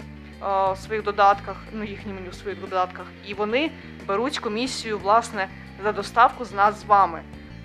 [0.72, 3.70] в своїх додатках, ну їхнє меню в своїх додатках, і вони
[4.06, 5.48] беруть комісію власне
[5.82, 7.22] за доставку з нас з вами.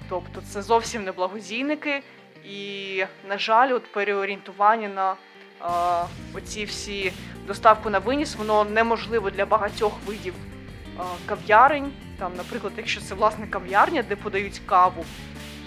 [0.10, 2.04] Тобто це зовсім не благодійники,
[2.50, 7.12] і, на жаль, от переорієнтування на е, оці всі
[7.48, 11.92] доставку на виніс, воно неможливо для багатьох видів е, кав'ярень.
[12.20, 15.06] Там, наприклад, якщо це власне кав'ярня, де подають каву,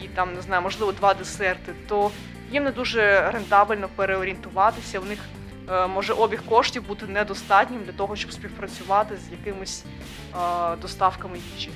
[0.05, 2.11] і там не знаю, можливо, два десерти, то
[2.53, 5.01] їм не дуже рентабельно переорієнтуватися.
[5.01, 5.18] У них
[5.70, 9.85] е, може обіг коштів бути недостатнім для того, щоб співпрацювати з якимись
[10.83, 11.70] доставками їжі.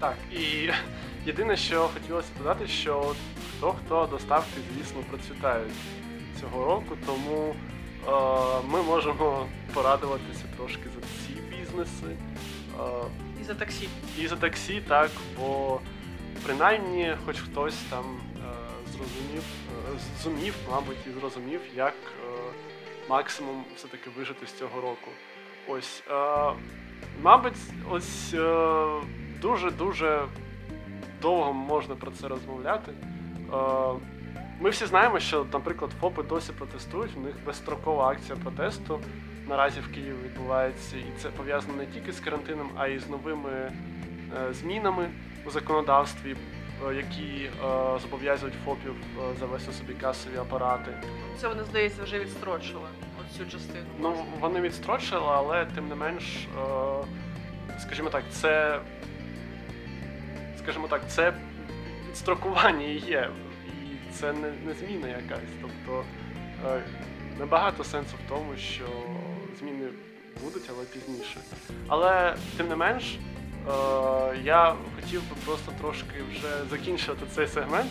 [0.00, 0.70] Так, і
[1.26, 3.14] єдине, що хотілося додати, що
[3.58, 5.72] хто хто доставки, звісно, процвітають
[6.40, 7.54] цього року, тому
[8.08, 8.10] е,
[8.68, 12.06] ми можемо порадуватися трошки за ці бізнеси.
[12.06, 12.82] Е,
[13.40, 13.88] І за таксі.
[14.18, 15.80] і за таксі, так, бо
[16.44, 18.04] принаймні хоч хтось там
[18.36, 18.40] е,
[18.92, 19.42] зрозумів,
[19.94, 22.30] е, зумів, мабуть, і зрозумів, як е,
[23.08, 25.10] максимум все-таки вижити з цього року.
[25.68, 26.52] Ось, е,
[27.22, 27.56] мабуть,
[27.90, 28.34] ось
[29.40, 30.22] дуже-дуже
[31.22, 32.92] довго можна про це розмовляти.
[33.52, 33.94] Е,
[34.60, 39.00] ми всі знаємо, що, наприклад, ФОПи досі протестують, у них безстрокова акція протесту
[39.48, 43.50] наразі в Києві відбувається, і це пов'язано не тільки з карантином, а й з новими
[43.50, 43.72] е,
[44.52, 45.08] змінами
[45.46, 46.36] у законодавстві,
[46.88, 47.50] е, які
[48.02, 48.94] зобов'язують ФОПів
[49.38, 50.90] завести собі касові апарати.
[51.40, 52.88] Це вони, здається, вже відстрочили
[53.20, 53.86] оцю частину.
[54.00, 56.48] Ну, вони відстрочили, але тим не менш,
[57.78, 58.80] скажімо так, це.
[60.58, 61.32] Скажімо так, це
[62.18, 63.30] відстрокування і є.
[63.66, 65.50] І це не, не зміна якась.
[65.60, 66.04] Тобто
[66.66, 66.82] е,
[67.38, 68.84] небагато сенсу в тому, що
[69.58, 69.88] зміни
[70.44, 71.40] будуть, але пізніше.
[71.88, 73.70] Але тим не менш, е,
[74.44, 77.90] я хотів би просто трошки вже закінчувати цей сегмент.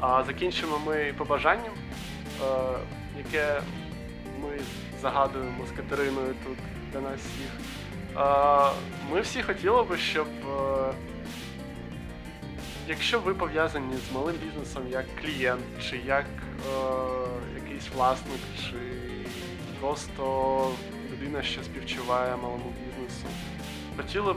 [0.00, 2.44] А закінчимо ми побажанням, е,
[3.18, 3.60] яке
[4.42, 4.58] ми
[5.02, 6.58] загадуємо з Катериною тут
[6.92, 7.50] для нас всіх.
[9.12, 10.26] Ми всі хотіли би, щоб
[12.88, 16.74] якщо ви пов'язані з малим бізнесом як клієнт, чи як е,
[17.54, 18.76] якийсь власник, чи
[19.80, 20.70] просто
[21.12, 23.26] людина, що співчуває малому бізнесу,
[23.96, 24.36] хотіли б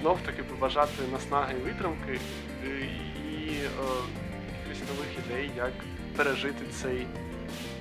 [0.00, 2.20] знов таки побажати наснаги і витримки
[2.64, 3.68] і, і е,
[4.58, 5.72] якихось нових ідей, як
[6.16, 7.06] пережити цей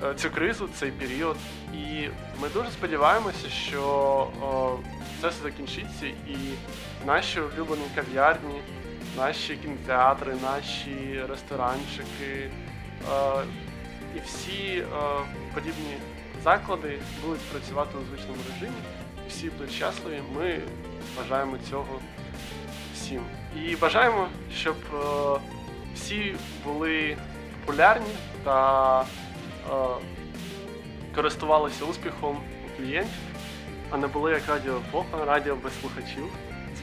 [0.03, 1.37] е, цю кризу, цей період.
[1.73, 2.07] І
[2.41, 3.81] ми дуже сподіваємося, що
[4.41, 4.77] о,
[5.21, 6.37] це все закінчиться, і
[7.05, 8.61] наші улюблені кав'ярні,
[9.17, 12.49] наші кінотеатри, наші ресторанчики е,
[14.15, 14.85] і всі е,
[15.53, 15.97] подібні
[16.43, 18.77] заклади будуть працювати у звичному режимі,
[19.29, 20.21] всі будуть щасливі.
[20.35, 20.59] Ми
[21.17, 21.99] бажаємо цього
[22.93, 23.21] всім.
[23.55, 25.39] І бажаємо, щоб е,
[25.95, 26.35] всі
[26.65, 27.17] були
[27.65, 29.05] популярні та
[31.15, 33.13] користувалися успіхом у клієнтів,
[33.91, 34.81] а не були як радіо
[35.25, 36.23] радіо без слухачів.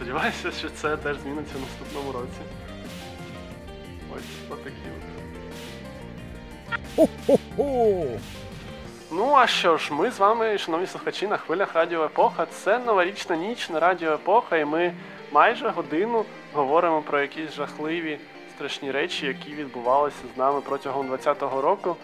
[0.01, 2.41] Сподіваюся, що це теж зміниться в наступному році.
[4.17, 4.77] Ось, отакі
[7.27, 7.41] от.
[9.11, 12.47] Ну а що ж, ми з вами, шановні слухачі, на хвилях Радіо Епоха.
[12.47, 14.93] Це новорічна ніч на Радіо Епоха, і ми
[15.33, 18.19] майже годину говоримо про якісь жахливі
[18.57, 21.97] страшні речі, які відбувалися з нами протягом 20-го року.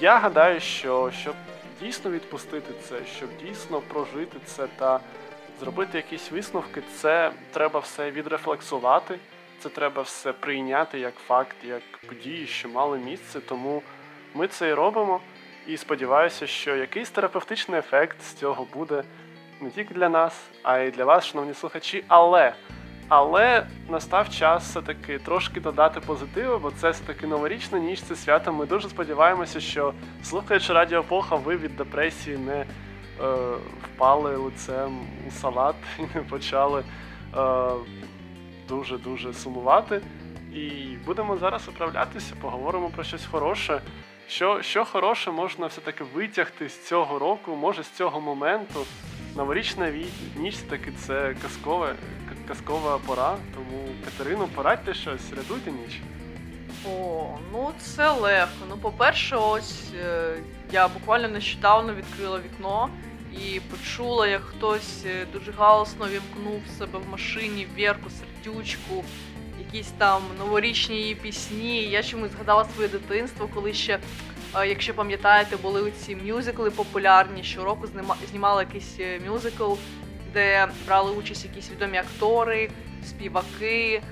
[0.00, 1.34] Я гадаю, що щоб
[1.80, 5.00] дійсно відпустити це, щоб дійсно прожити це та
[5.60, 9.18] зробити якісь висновки, це треба все відрефлексувати,
[9.58, 13.40] це треба все прийняти як факт, як події, що мали місце.
[13.40, 13.82] Тому
[14.34, 15.20] ми це і робимо.
[15.66, 19.02] І сподіваюся, що якийсь терапевтичний ефект з цього буде
[19.60, 22.04] не тільки для нас, а й для вас, шановні слухачі.
[22.08, 22.54] Але
[23.08, 28.52] Але настав час все-таки трошки додати позитиву, бо це все-таки новорічна ніч, це свято.
[28.52, 32.66] Ми дуже сподіваємося, що слухаючи Радіо Епоха, ви від депресії не
[33.82, 36.84] впали лицем у салат і почали
[37.36, 37.70] е,
[38.68, 40.00] дуже-дуже сумувати.
[40.54, 43.80] І будемо зараз управлятися, поговоримо про щось хороше.
[44.28, 48.80] Що, що хороше можна все-таки витягти з цього року, може з цього моменту.
[49.36, 49.92] Новорічна
[50.36, 51.94] ніч таки це казкова,
[52.48, 53.36] казкова пора.
[53.54, 56.00] Тому Катерину, порадьте щось, рятуйте ніч.
[56.88, 58.64] О, ну це легко.
[58.68, 60.34] Ну, по-перше, ось е,
[60.72, 62.88] я буквально нещодавно відкрила вікно
[63.32, 69.04] і почула, як хтось е, дуже галасно вімкнув себе в машині вірку, сердючку,
[69.58, 71.82] якісь там новорічні її пісні.
[71.82, 73.98] Я чомусь згадала своє дитинство, коли ще,
[74.56, 77.42] е, якщо пам'ятаєте, були ці мюзикли популярні.
[77.42, 77.86] Щороку
[78.30, 79.72] знімали якийсь е, мюзикл,
[80.32, 82.70] де брали участь якісь відомі актори,
[83.04, 84.02] співаки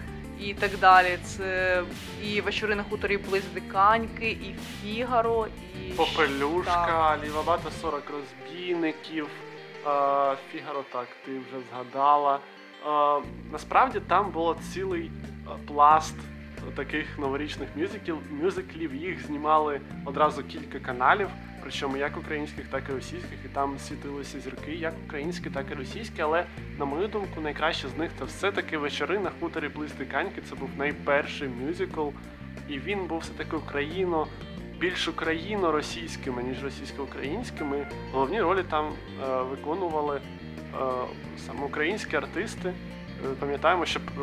[0.40, 1.18] і так далі.
[1.24, 1.82] Це
[2.24, 5.46] і вечори на хуторі близ Диканьки, і Фігаро,
[5.86, 9.26] і Попелюшка, Лівабата 40 розбійників,
[10.52, 12.40] Фігаро, так, ти вже згадала.
[13.52, 15.10] Насправді там було цілий
[15.66, 16.14] пласт
[16.76, 18.16] таких новорічних мюзиклів.
[18.42, 18.94] мюзиклів.
[18.94, 21.28] Їх знімали одразу кілька каналів,
[21.68, 26.22] причому як українських, так і російських, і там світилися зірки, як українські, так і російські.
[26.22, 26.44] Але
[26.78, 30.42] на мою думку, найкраще з них це все-таки вечори на хуторі близ Диканьки.
[30.48, 32.08] Це був найперший мюзикл,
[32.68, 34.26] і він був все-таки україно
[34.80, 37.86] більш україно-російськими, ніж російсько-українськими.
[38.12, 38.92] Головні ролі там
[39.22, 40.78] е, виконували е,
[41.46, 42.68] саме українські артисти.
[42.68, 44.22] Е, пам'ятаємо, що е,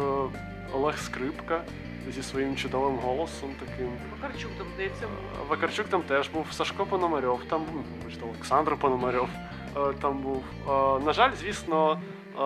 [0.74, 1.64] Олег Скрипка
[2.12, 3.90] зі своїм чудовим голосом таким.
[4.22, 5.08] Вакарчук там здається.
[5.50, 7.84] Вакарчук там теж був, Сашко Пономарьов, там був
[8.30, 9.30] Олександр Пономарьов
[9.78, 10.44] е, там був.
[10.70, 12.00] Е, На жаль, звісно,
[12.34, 12.40] е,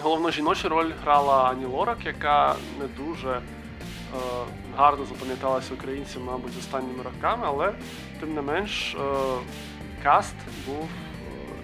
[0.00, 3.40] головну жіночу роль грала Ані Лорак, яка не дуже
[4.76, 7.72] гарно запам'яталася українцям, мабуть, останніми роками, але
[8.20, 8.96] тим не менш
[10.02, 10.34] каст
[10.66, 10.88] був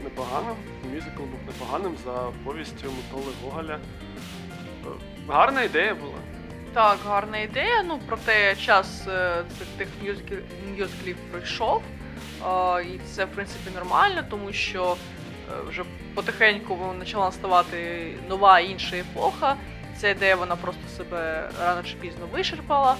[0.04, 0.56] непоганим,
[0.94, 2.12] мюзикл був непоганим за
[2.44, 3.78] повістю Миколи Гоголя.
[5.28, 6.33] Гарна ідея була.
[6.74, 7.82] Так, гарна ідея.
[7.82, 9.44] Ну, проте час е,
[9.76, 11.16] тих мюзиклів.
[12.46, 14.96] Е, і це, в принципі, нормально, тому що
[15.48, 19.56] е, вже потихеньку почала наставати нова інша епоха.
[20.00, 22.96] Ця ідея вона просто себе рано чи пізно вичерпала.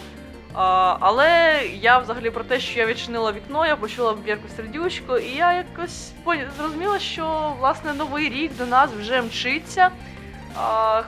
[0.55, 5.37] А, але я взагалі про те, що я відчинила вікно, я почула Бєрку сердючку, і
[5.37, 6.13] я якось
[6.59, 9.91] зрозуміла, що власне новий рік до нас вже мчиться.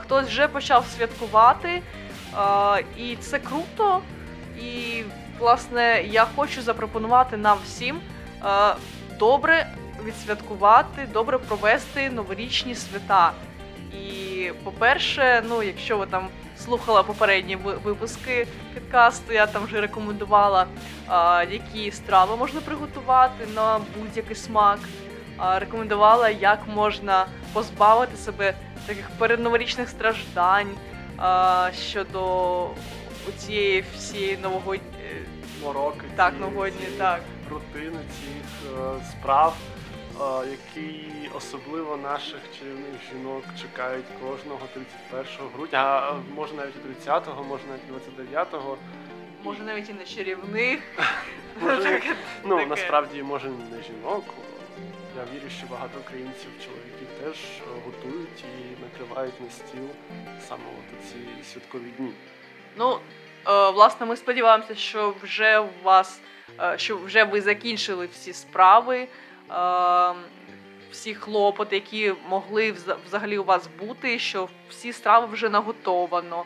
[0.01, 1.81] Хтось вже почав святкувати.
[2.97, 4.01] І це круто.
[4.61, 5.03] І,
[5.39, 7.99] власне, я хочу запропонувати нам всім
[9.19, 9.67] добре
[10.05, 13.31] відсвяткувати, добре провести новорічні свята.
[13.93, 20.65] І, по-перше, ну, якщо ви там слухали попередні випуски підкасту, я там вже рекомендувала,
[21.49, 24.79] які страви можна приготувати на будь-який смак.
[25.55, 28.53] Рекомендувала, як можна позбавити себе
[28.85, 30.69] таких передноворічних страждань
[31.73, 32.69] щодо
[33.37, 35.25] цієї всієї новогодньої.
[35.63, 36.01] мороки.
[36.15, 37.21] Так, цієї- новогодні, так.
[37.49, 39.55] рутини цих е, справ,
[40.21, 41.05] е, які
[41.35, 47.63] особливо наших чарівних жінок чекають кожного 31 грудня, а е, може навіть і 30-го, може
[47.69, 48.77] навіть і 29-го.
[49.43, 50.79] Може навіть і не чарівних.
[51.61, 52.01] Може,
[52.45, 54.23] ну насправді може не жінок.
[55.17, 56.86] Я вірю, що багато українців, чоловіків
[57.27, 57.37] теж
[57.85, 59.87] готують і накривають на стіл
[60.47, 62.11] саме от ці святкові дні.
[62.77, 62.99] Ну,
[63.47, 66.21] е, власне, ми сподіваємося, що вже у вас,
[66.59, 69.07] е, що вже ви закінчили всі справи, е,
[70.91, 72.75] всі хлопоти, які могли
[73.05, 76.45] взагалі у вас бути, що всі страви вже наготовано,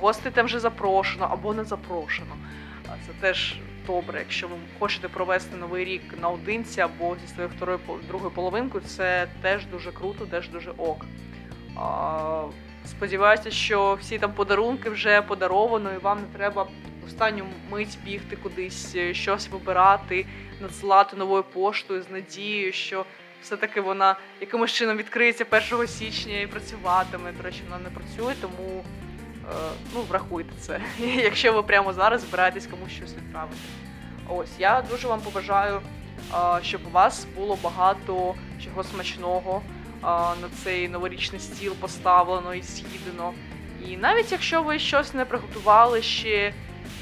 [0.00, 2.36] гостей там вже запрошено або не запрошено.
[3.06, 3.54] Це теж
[3.86, 7.78] добре, якщо ви хочете провести новий рік наодинці або зі своєю второю
[8.08, 11.06] другою половинкою, це теж дуже круто, теж дуже ок.
[12.86, 16.68] Сподіваюся, що всі там подарунки вже подаровано, і вам не треба в
[17.06, 20.26] останню мить бігти кудись, е, щось вибирати,
[20.60, 23.04] надсилати новою поштою з надією, що
[23.42, 27.32] все-таки вона якимось чином відкриється 1 січня і працюватиме.
[27.32, 28.84] До речі, вона не працює, тому
[29.94, 33.60] ну, врахуйте це, якщо ви прямо зараз збираєтесь комусь щось відправити.
[34.28, 35.80] Ось я дуже вам побажаю,
[36.34, 38.34] е, щоб у вас було багато
[38.64, 39.62] чого смачного
[40.42, 43.32] на цей новорічний стіл поставлено і з'їдено.
[43.88, 46.52] І навіть якщо ви щось не приготували ще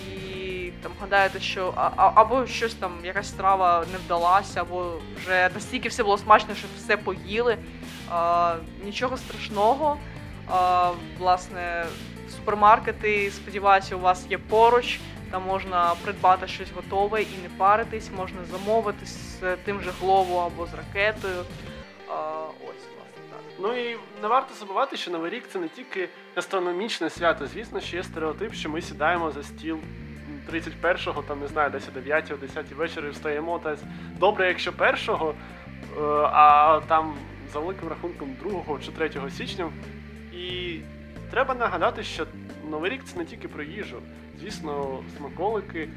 [0.09, 5.89] і там гадаєте, що а- або щось там, якась страва не вдалася, або вже настільки
[5.89, 7.57] все було смачно, що все поїли.
[8.11, 9.99] А, нічого страшного.
[10.51, 11.85] А, власне,
[12.37, 15.01] супермаркети, сподіваюся, у вас є поруч.
[15.31, 20.67] Там можна придбати щось готове і не паритись, можна замовити з тим же Глово або
[20.67, 21.45] з ракетою.
[22.09, 22.13] А,
[22.61, 23.41] ось, власне, так.
[23.59, 27.47] Ну і не варто забувати, що Новий рік це не тільки астрономічне свято.
[27.47, 29.79] Звісно, що є стереотип, що ми сідаємо за стіл
[30.53, 33.59] 31-го, там не знаю, десь о 9 о 10 вечора і встаємо.
[33.59, 33.77] Та
[34.19, 36.01] добре, якщо першого, е,
[36.33, 37.15] а там
[37.53, 39.71] за великим рахунком 2 чи 3 січня.
[40.33, 40.79] І
[41.33, 42.27] треба нагадати, що
[42.71, 43.97] Новий рік це не тільки про їжу.
[44.41, 45.89] Звісно, смаколики е,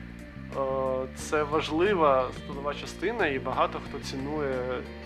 [1.15, 4.55] це важлива складова частина, і багато хто цінує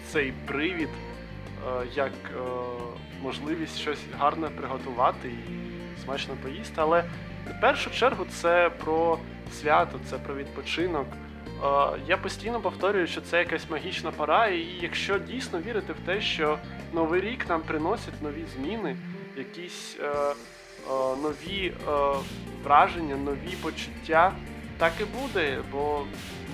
[0.07, 2.39] цей привід е, як е,
[3.23, 6.73] можливість щось гарне приготувати і смачно поїсти.
[6.75, 7.03] Але
[7.57, 9.19] в першу чергу це про
[9.51, 11.07] свято, це про відпочинок.
[12.07, 16.57] Я постійно повторюю, що це якась магічна пора, і якщо дійсно вірити в те, що
[16.93, 18.95] новий рік нам приносить нові зміни,
[19.39, 20.33] якісь е, е,
[21.21, 21.91] нові е,
[22.63, 24.33] враження, нові почуття,
[24.77, 26.05] так і буде, бо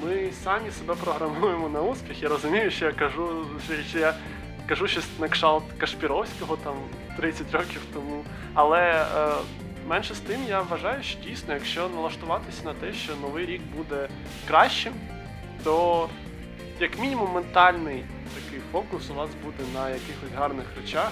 [0.04, 2.24] ми самі себе програмуємо на успіх.
[2.24, 3.46] Я розумію, що я кажу,
[3.90, 4.16] що, я
[4.68, 6.76] кажу щось на кшалт Кашпіровського там
[7.18, 8.24] 30 років тому.
[8.54, 9.34] Але е,
[9.88, 14.10] менше з тим я вважаю, що дійсно, якщо налаштуватися на те, що новий рік буде
[14.48, 14.94] кращим,
[15.64, 16.10] то
[16.80, 18.04] як мінімум ментальний
[18.36, 21.12] такий фокус у вас буде на якихось гарних речах.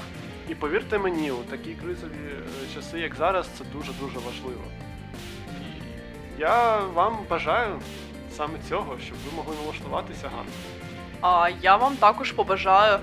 [0.49, 4.63] І повірте мені, у такі кризові е, часи, як зараз, це дуже-дуже важливо.
[5.61, 5.81] І
[6.41, 7.79] я вам бажаю
[8.31, 10.51] саме цього, щоб ви могли налаштуватися гарно.
[11.21, 12.99] А я вам також побажаю,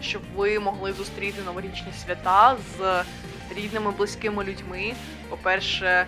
[0.00, 3.02] щоб ви могли зустріти новорічні свята з
[3.56, 4.94] рідними, близькими людьми.
[5.28, 6.06] По-перше, е,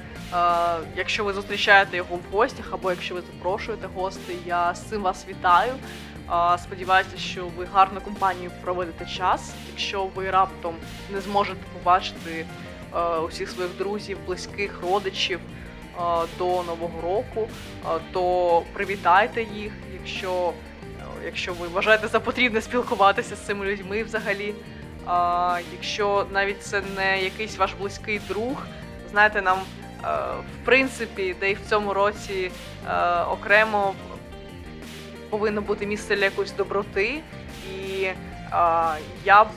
[0.96, 5.26] якщо ви зустрічаєте його в гостях, або якщо ви запрошуєте гостей, я з цим вас
[5.28, 5.72] вітаю.
[6.58, 9.54] Сподіваюся, що ви гарну компанію проведете час.
[9.70, 10.74] Якщо ви раптом
[11.10, 12.46] не зможете побачити
[12.94, 16.00] е, усіх своїх друзів, близьких, родичів е,
[16.38, 20.52] до Нового року, е, то привітайте їх, якщо
[21.24, 24.54] якщо ви вважаєте за потрібне спілкуватися з цими людьми взагалі.
[25.72, 28.66] Якщо навіть це не якийсь ваш близький друг,
[29.10, 29.58] знаєте, нам
[30.38, 32.50] в принципі, де і в цьому році
[33.30, 33.94] окремо
[35.30, 37.20] повинно бути місце для якоїсь доброти,
[37.70, 38.16] і е,
[39.24, 39.48] я б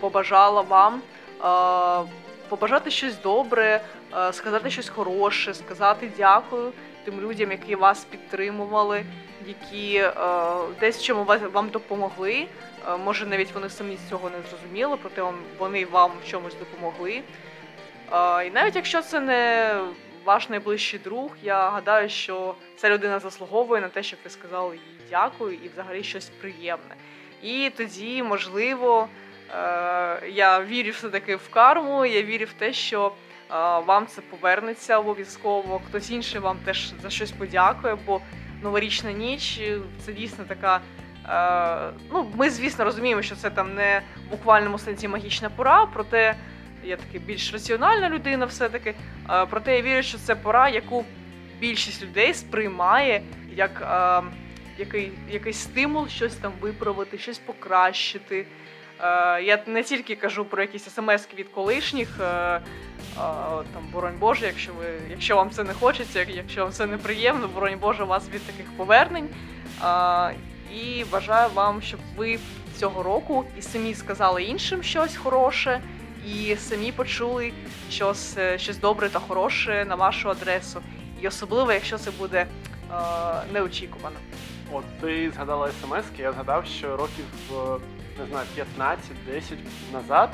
[0.00, 2.10] побажала вам е,
[2.48, 3.80] побажати щось добре,
[4.16, 6.72] е, сказати щось хороше, сказати дякую
[7.04, 9.04] тим людям, які вас підтримували,
[9.46, 10.04] які
[10.80, 12.46] десь чому вам допомогли.
[13.04, 17.22] Може, навіть вони самі цього не зрозуміли, проте вони вам в чомусь допомогли.
[18.46, 19.74] І навіть якщо це не
[20.24, 25.06] ваш найближчий друг, я гадаю, що ця людина заслуговує на те, щоб ви сказали їй
[25.10, 26.94] дякую і взагалі щось приємне.
[27.42, 29.08] І тоді, можливо,
[29.50, 33.12] е, я вірю все-таки в карму, я вірю в те, що е,
[33.78, 35.80] вам це повернеться обов'язково.
[35.88, 38.20] Хтось інший вам теж за щось подякує, бо
[38.62, 39.60] новорічна ніч
[40.04, 40.80] це дійсно така.
[41.28, 46.34] Е, ну, ми, звісно, розуміємо, що це там не в буквальному сенсі магічна пора, проте
[46.84, 48.94] я таки більш раціональна людина, все-таки.
[49.50, 51.04] Проте я вірю, що це пора, яку
[51.60, 53.22] більшість людей сприймає
[53.56, 54.22] як е,
[54.78, 58.46] який, якийсь стимул щось там виправити, щось покращити.
[59.00, 62.60] Е, я не тільки кажу про якісь смс від колишніх, е,
[63.72, 67.78] там, боронь Боже, якщо ви, якщо вам це не хочеться, якщо вам це неприємно, боронь
[67.80, 69.28] Боже, вас від таких повернень.
[70.74, 72.38] І бажаю вам, щоб ви
[72.76, 75.80] цього року і самі сказали іншим щось хороше,
[76.26, 77.52] і самі почули
[77.90, 80.82] щось, е, щось добре та хороше на вашу адресу.
[81.22, 82.94] І особливо, якщо це буде е,
[83.52, 84.16] неочікувано.
[84.72, 87.78] От ти згадала смс, я згадав, що років е,
[88.18, 88.46] не знаю
[89.28, 89.56] 15-10
[89.92, 90.30] назад,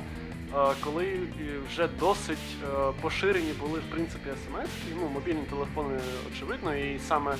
[0.54, 1.18] е, коли
[1.68, 2.38] вже досить
[3.00, 4.70] поширені були в принципі смс,
[5.00, 5.98] ну мобільні телефони,
[6.32, 7.36] очевидно, і саме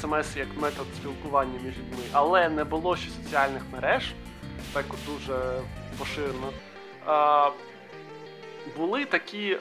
[0.00, 4.14] смс як метод спілкування між людьми, але не було ще соціальних мереж,
[4.72, 5.60] так от дуже
[5.98, 6.52] поширено.
[8.76, 9.58] Були такі е,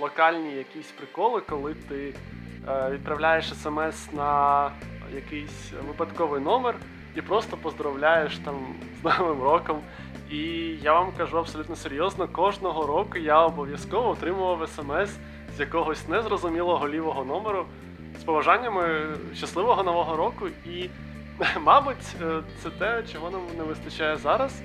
[0.00, 2.14] локальні якісь приколи, коли ти
[2.68, 4.70] е, відправляєш смс на
[5.14, 6.74] якийсь випадковий номер
[7.14, 9.80] і просто поздравляєш там з Новим роком.
[10.30, 10.38] І
[10.82, 15.10] я вам кажу абсолютно серйозно, кожного року я обов'язково отримував смс
[15.56, 17.66] з якогось незрозумілого лівого номеру
[18.20, 20.48] з побажаннями щасливого нового року.
[20.66, 20.88] І,
[21.60, 24.62] мабуть, е, це те, чого нам не вистачає зараз.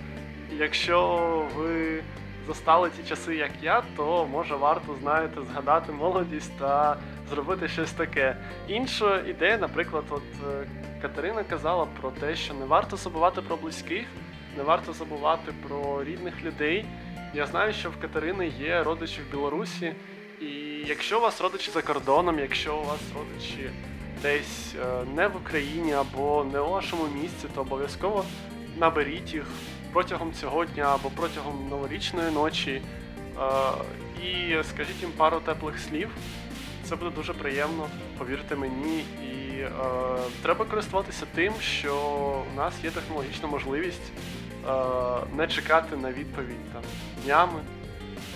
[0.57, 1.17] Якщо
[1.55, 2.03] ви
[2.47, 6.97] застали ті часи, як я, то може варто, знаєте, згадати молодість та
[7.29, 8.37] зробити щось таке.
[8.67, 10.65] Інша ідея, наприклад, от е,
[11.01, 14.05] Катерина казала про те, що не варто забувати про близьких,
[14.57, 16.85] не варто забувати про рідних людей.
[17.33, 19.93] Я знаю, що в Катерини є родичі в Білорусі,
[20.41, 20.45] і
[20.87, 23.69] якщо у вас родичі за кордоном, якщо у вас родичі
[24.21, 28.25] десь е, не в Україні або не у вашому місці, то обов'язково
[28.77, 29.45] наберіть їх
[29.93, 33.41] протягом цього дня або протягом новорічної ночі е,
[34.23, 36.09] і скажіть їм пару теплих слів.
[36.83, 37.87] Це буде дуже приємно,
[38.17, 38.99] повірте мені.
[38.99, 39.69] І е,
[40.41, 41.95] треба користуватися тим, що
[42.53, 44.11] у нас є технологічна можливість
[44.67, 44.71] е,
[45.37, 46.81] не чекати на відповідь там
[47.23, 47.59] днями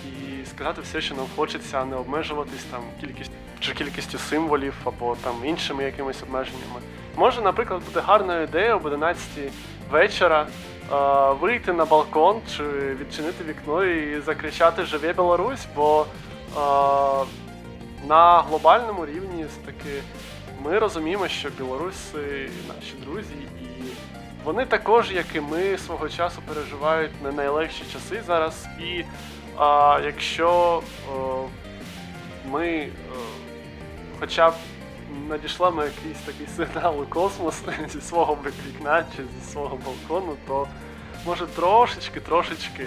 [0.05, 5.15] і сказати все, що нам хочеться, а не обмежуватись там кількість чи кількістю символів або
[5.23, 6.79] там іншими якимись обмеженнями.
[7.15, 9.27] Може, наприклад, бути гарною ідеєю об 11
[9.91, 10.47] вечора
[11.39, 12.63] вийти на балкон чи
[12.95, 16.55] відчинити вікно і закричати Живе Білорусь, бо е,
[18.07, 20.01] на глобальному рівні таки
[20.63, 23.65] ми розуміємо, що білоруси наші друзі, і
[24.43, 28.67] вони також, як і ми, свого часу переживають не найлегші часи зараз.
[28.79, 29.03] І
[30.03, 30.81] якщо
[32.51, 32.89] ми е,
[34.19, 34.53] хоча б
[35.29, 38.37] надішлемо якийсь такий сигнал у космос зі свого
[38.67, 40.67] вікна чи зі свого балкону, то
[41.25, 42.85] може трошечки, трошечки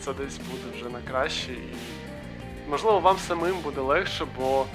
[0.00, 1.52] це десь буде вже на краще.
[1.52, 1.76] І
[2.70, 4.66] можливо вам самим буде легше, бо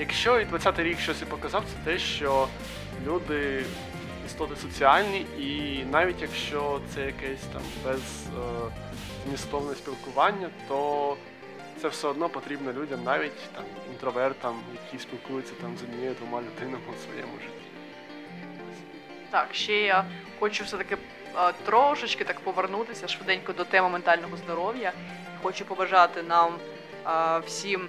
[0.00, 2.48] якщо і 20-й рік щось і показав, це те, що
[3.06, 3.64] люди
[4.26, 8.72] істоти соціальні, і навіть якщо це якесь там без е,
[9.26, 11.16] змістовне спілкування, то
[11.82, 16.84] це все одно потрібно людям, навіть там інтровертам, які спілкуються там з однією двома людинами
[16.92, 17.70] у своєму житті.
[19.30, 20.04] Так, ще я
[20.38, 24.92] хочу все-таки е, трошечки так повернутися швиденько до теми ментального здоров'я.
[25.42, 26.58] Хочу побажати нам
[27.06, 27.88] е, всім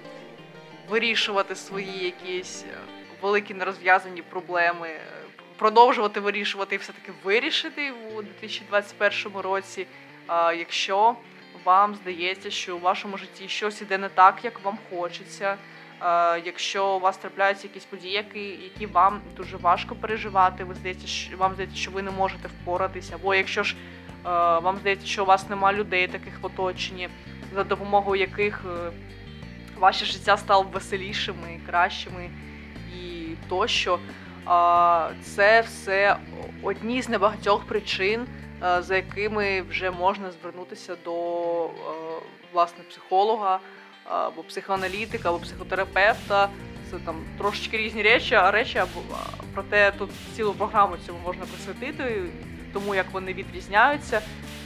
[0.88, 2.76] вирішувати свої якісь е,
[3.22, 4.88] великі нерозв'язані проблеми,
[5.56, 9.86] продовжувати вирішувати і все-таки вирішити у 2021 році.
[10.58, 11.16] Якщо
[11.64, 15.56] вам здається, що у вашому житті щось іде не так, як вам хочеться.
[16.02, 21.06] Е, Якщо у вас трапляються якісь події, які, які вам дуже важко переживати, ви здається,
[21.06, 25.22] що вам здається, що ви не можете впоратися, або якщо ж е, вам здається, що
[25.22, 27.08] у вас нема людей таких в оточенні,
[27.54, 28.90] за допомогою яких е,
[29.78, 32.30] ваше життя стало веселішими, кращими
[32.96, 33.98] і тощо.
[35.22, 36.16] Це все
[36.62, 38.26] одні з небагатьох причин,
[38.62, 41.14] за якими вже можна звернутися до
[41.64, 41.70] е,
[42.52, 43.60] власне психолога
[44.04, 46.48] або психоаналітика, або психотерапевта.
[46.90, 49.00] Це там трошечки різні речі, а речі або
[49.54, 52.22] проте тут цілу програму цьому можна присвятити,
[52.72, 54.20] тому як вони відрізняються.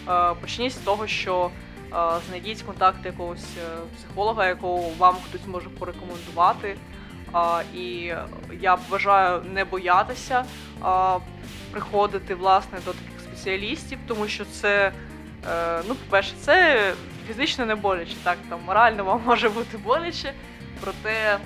[0.09, 1.91] Е, Почніть з того, що е,
[2.29, 6.77] знайдіть контакт якогось е, психолога, якого вам хтось може порекомендувати.
[7.75, 8.13] І
[8.61, 10.45] я бажаю не боятися
[11.71, 14.93] приходити власне до таких спеціалістів, тому що це,
[15.51, 16.93] е, ну, по-перше, це
[17.29, 20.33] фізично не боляче, так там морально вам може бути боляче,
[20.81, 21.39] проте е,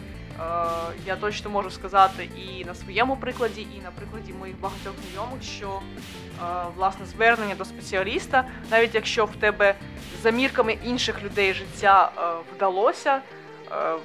[1.06, 5.68] я точно можу сказати і на своєму прикладі, і на прикладі моїх багатьох знайомих, що
[5.68, 6.44] е,
[6.76, 9.74] власне звернення до спеціаліста, навіть якщо в тебе
[10.22, 12.12] за мірками інших людей життя
[12.56, 13.20] вдалося.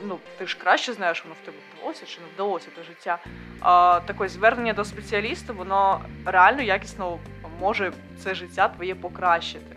[0.08, 3.18] Ну, ти ж краще знаєш, воно в тебе вдалося чи не вдалося те життя.
[3.60, 7.20] А таке звернення до спеціаліста, воно реально якісно
[7.60, 9.76] може це життя твоє покращити.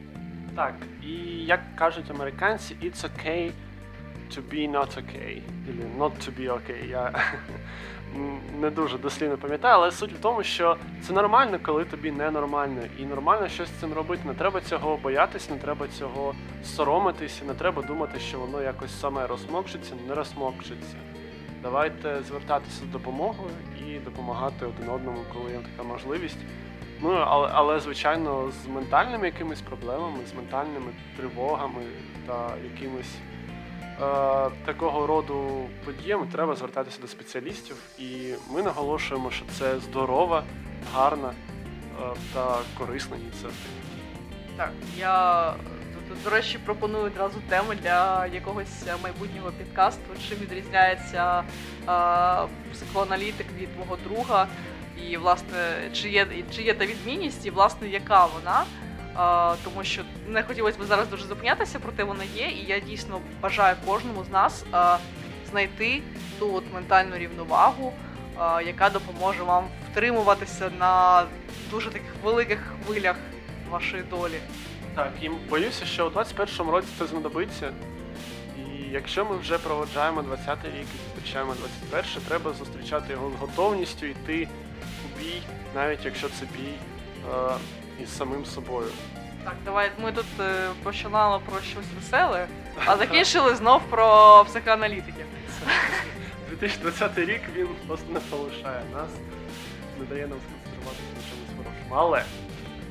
[0.56, 1.08] Так, і
[1.44, 3.50] як кажуть американці, it's okay
[4.30, 5.42] to be not okay.
[5.68, 6.88] Или not to be okay.
[6.90, 7.12] Я
[8.60, 12.80] не дуже дослівно пам'ятаю, але суть в тому, що це нормально, коли тобі ненормально.
[12.98, 14.22] І нормально щось з цим робити.
[14.26, 16.34] Не треба цього боятися, не треба цього
[16.64, 20.96] соромитися, не треба думати, що воно якось саме розмокшиться, не розмокшиться.
[21.62, 23.50] Давайте звертатися з допомогою
[23.86, 26.38] і допомагати один одному, коли є така можливість.
[27.00, 31.82] Ну, але, але звичайно, з ментальними якимись проблемами, з ментальними тривогами
[32.26, 37.76] та якимись е, такого роду подіями треба звертатися до спеціалістів.
[37.98, 40.44] І ми наголошуємо, що це здорова,
[40.94, 43.52] гарна е, та корисна ініціатива.
[44.56, 45.54] Так, я
[46.24, 51.44] до речі пропоную одразу тему для якогось майбутнього підкасту, чим відрізняється е,
[52.72, 54.46] психоаналітик від мого друга,
[55.06, 58.64] і власне чи є чи є та відмінність, і власне яка вона.
[59.64, 63.76] Тому що не хотілося б зараз дуже зупинятися, проте вона є, і я дійсно бажаю
[63.86, 64.64] кожному з нас
[65.50, 66.02] знайти
[66.38, 67.92] ту от ментальну рівновагу,
[68.66, 71.24] яка допоможе вам втримуватися на
[71.70, 73.16] дуже таких великих хвилях
[73.70, 74.40] вашої долі.
[74.94, 77.72] Так, і боюся, що у 21-му році це знадобиться.
[78.58, 84.06] І якщо ми вже проводжаємо 20-й рік і зустрічаємо 21-й, треба зустрічати його з готовністю
[84.06, 84.48] йти
[85.18, 85.42] бій,
[85.74, 86.74] навіть якщо це бій
[87.30, 87.54] е,
[88.02, 88.88] із самим собою.
[89.44, 92.46] Так, давай ми тут е, починали про щось веселе,
[92.86, 95.26] а закінчили знов про психоаналітиків.
[96.48, 99.10] 2020 рік він просто не полишає нас,
[99.98, 101.94] не дає нам сконцентруватися на чомусь хорошому.
[101.96, 102.22] Але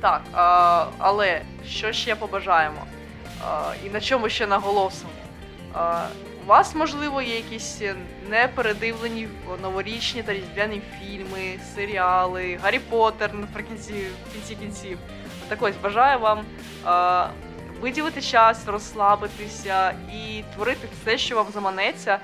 [0.00, 2.86] Так, а, але що ще побажаємо?
[3.44, 5.10] А, і на чому ще наголосимо?
[5.74, 7.82] А, у вас, можливо, є якісь
[8.28, 9.28] непередивлені
[9.62, 14.98] новорічні та різдвяні фільми, серіали, Гаррі Поттер наприкінці в кінці кінців.
[15.48, 16.44] Так ось бажаю вам
[16.84, 17.28] а,
[17.80, 22.18] виділити час, розслабитися і творити все, що вам заманеться.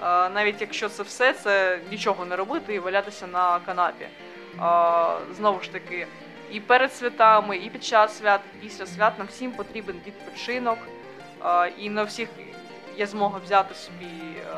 [0.00, 4.06] А, навіть якщо це все, це нічого не робити і валятися на канапі.
[4.58, 6.06] А, знову ж таки,
[6.52, 10.78] і перед святами, і під час свят, і після свят нам всім потрібен відпочинок.
[11.78, 12.28] І на всіх
[12.96, 14.56] є змога взяти собі е,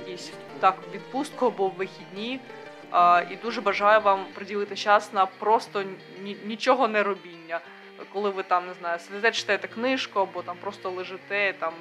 [0.00, 2.40] якісь так відпустку або вихідні.
[2.90, 5.82] А, І дуже бажаю вам приділити час на просто
[6.22, 7.60] ні- нічого не робіння.
[8.12, 11.72] Коли ви там не знаю, сидите, читаєте книжку, або там просто лежите там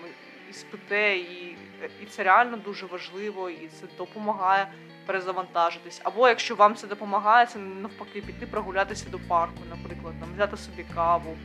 [0.50, 1.58] і спите, і,
[2.02, 4.68] і це реально дуже важливо, і це допомагає
[5.06, 6.02] перезавантажитись.
[6.04, 10.86] Або якщо вам це допомагає, це навпаки піти прогулятися до парку, наприклад, там взяти собі
[10.96, 11.38] каву,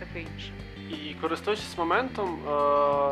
[0.00, 0.52] таке інше.
[0.90, 2.50] І користуючись моментом, е,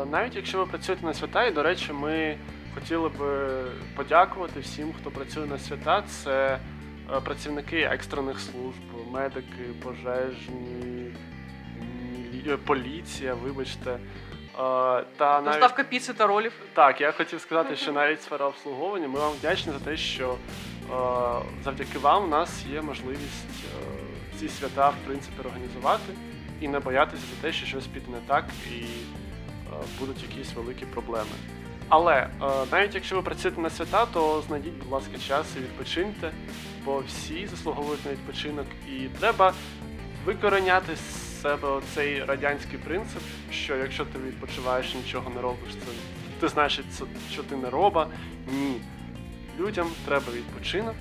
[0.05, 2.37] навіть якщо ви працюєте на свята, і до речі, ми
[2.75, 3.49] хотіли би
[3.95, 6.01] подякувати всім, хто працює на свята.
[6.01, 6.59] Це
[7.15, 8.81] е, працівники екстрених служб,
[9.11, 11.11] медики, пожежні,
[12.47, 13.97] е, поліція, вибачте.
[15.17, 16.51] Та навіть Доставка піци та ролів.
[16.73, 19.07] так, я хотів сказати, що навіть сфера обслуговування.
[19.07, 20.35] Ми вам вдячні за те, що
[21.63, 23.65] завдяки вам у нас є можливість
[24.39, 26.13] ці свята в принципі організувати
[26.63, 28.87] і не боятися за те, що щось піде не так і е,
[29.99, 31.35] будуть якісь великі проблеми.
[31.89, 32.29] Але е,
[32.71, 36.31] навіть якщо ви працюєте на свята, то знайдіть, будь ласка, час і відпочиньте,
[36.85, 39.53] бо всі заслуговують на відпочинок, і треба
[40.25, 43.21] викореняти з себе оцей радянський принцип,
[43.51, 45.91] що якщо ти відпочиваєш нічого не робиш, це
[46.39, 46.85] ти значить,
[47.31, 48.07] що ти не роба.
[48.47, 48.81] Ні.
[49.59, 50.95] Людям треба відпочинок.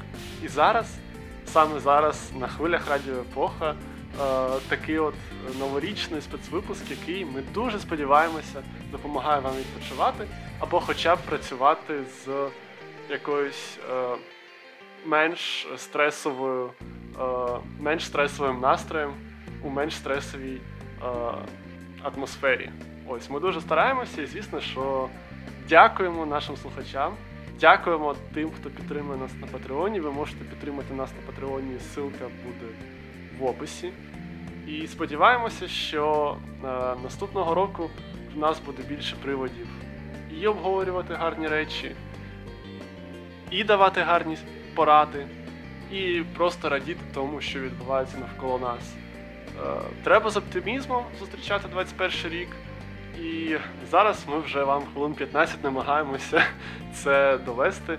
[0.44, 0.94] І зараз,
[1.46, 3.74] саме зараз, на хвилях радіо Епоха,
[4.68, 5.14] такий от
[5.58, 8.62] новорічний спецвипуск, який ми дуже сподіваємося
[8.92, 10.26] допомагає вам відпочивати,
[10.58, 12.48] або хоча б працювати з
[13.10, 14.16] якоюсь е,
[15.06, 16.70] менш стресовою,
[17.20, 17.24] е,
[17.80, 19.14] менш стресовим настроєм
[19.62, 20.60] у менш стресовій
[21.02, 21.06] е,
[22.02, 22.70] атмосфері.
[23.08, 25.08] Ось ми дуже стараємося, і звісно, що
[25.68, 27.14] дякуємо нашим слухачам.
[27.60, 30.00] Дякуємо тим, хто підтримує нас на Патреоні.
[30.00, 31.74] Ви можете підтримати нас на Патреоні.
[31.74, 32.72] Ссылка буде
[33.42, 33.92] в описі.
[34.66, 36.66] І сподіваємося, що е,
[37.02, 37.90] наступного року
[38.34, 39.68] в нас буде більше приводів
[40.40, 41.94] і обговорювати гарні речі,
[43.50, 44.38] і давати гарні
[44.74, 45.26] поради,
[45.92, 48.94] і просто радіти тому, що відбувається навколо нас.
[49.66, 52.48] Е, Треба з оптимізмом зустрічати 21 рік.
[53.22, 53.56] І
[53.90, 56.44] зараз ми вже вам хвилин 15 намагаємося
[56.94, 57.98] це довести.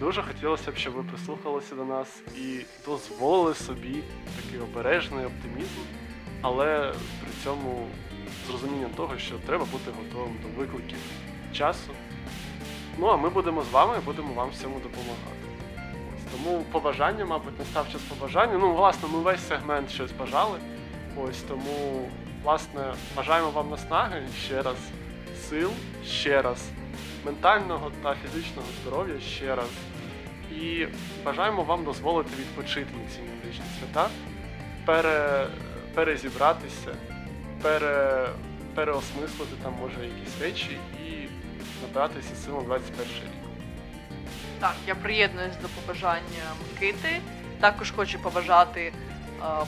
[0.00, 4.02] Дуже хотілося б, щоб ви прислухалися до нас і дозволили собі
[4.36, 5.80] такий обережний оптимізм,
[6.42, 7.86] але при цьому
[8.46, 10.98] з розумінням того, що треба бути готовим до викликів
[11.52, 11.90] часу.
[12.98, 15.38] Ну а ми будемо з вами і будемо вам всьому допомагати.
[16.32, 18.58] Тому побажання, мабуть, настав час побажання.
[18.58, 20.58] Ну, власне, ми весь сегмент щось бажали.
[21.16, 22.10] Ось тому,
[22.44, 24.76] власне, бажаємо вам наснаги ще раз
[25.48, 25.70] сил,
[26.04, 26.68] ще раз
[27.24, 29.68] ментального та фізичного здоров'я ще раз.
[30.62, 30.86] І
[31.24, 34.08] бажаємо вам дозволити відпочити на ці новорічні свята,
[34.84, 35.46] пере,
[35.94, 36.94] перезібратися,
[37.62, 38.28] пере,
[38.74, 41.28] переосмислити там може якісь речі і
[41.82, 43.38] набратися сил на 21 рік.
[44.60, 47.20] Так, я приєднуюсь до побажання Микити.
[47.60, 48.92] Також хочу побажати е,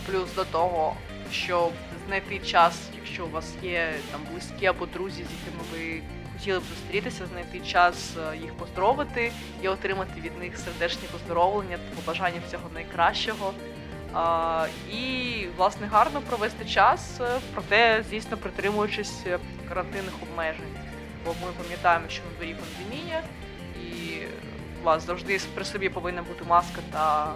[0.07, 0.97] плюс до того,
[1.33, 1.73] щоб
[2.07, 6.03] знайти час, якщо у вас є там близькі або друзі, з якими ви
[6.41, 11.97] хотіли б зустрітися, знайти час е, їх поздоровити і отримати від них сердечні поздоровлення та
[12.01, 13.53] побажання всього найкращого.
[14.93, 19.39] І, власне, гарно провести час, е, проте, звісно, притримуючись е,
[19.69, 20.75] карантинних обмежень.
[21.25, 23.23] Бо ми пам'ятаємо, що на дворі пандемія,
[23.83, 24.19] і
[24.83, 27.33] у вас завжди при собі повинна бути маска та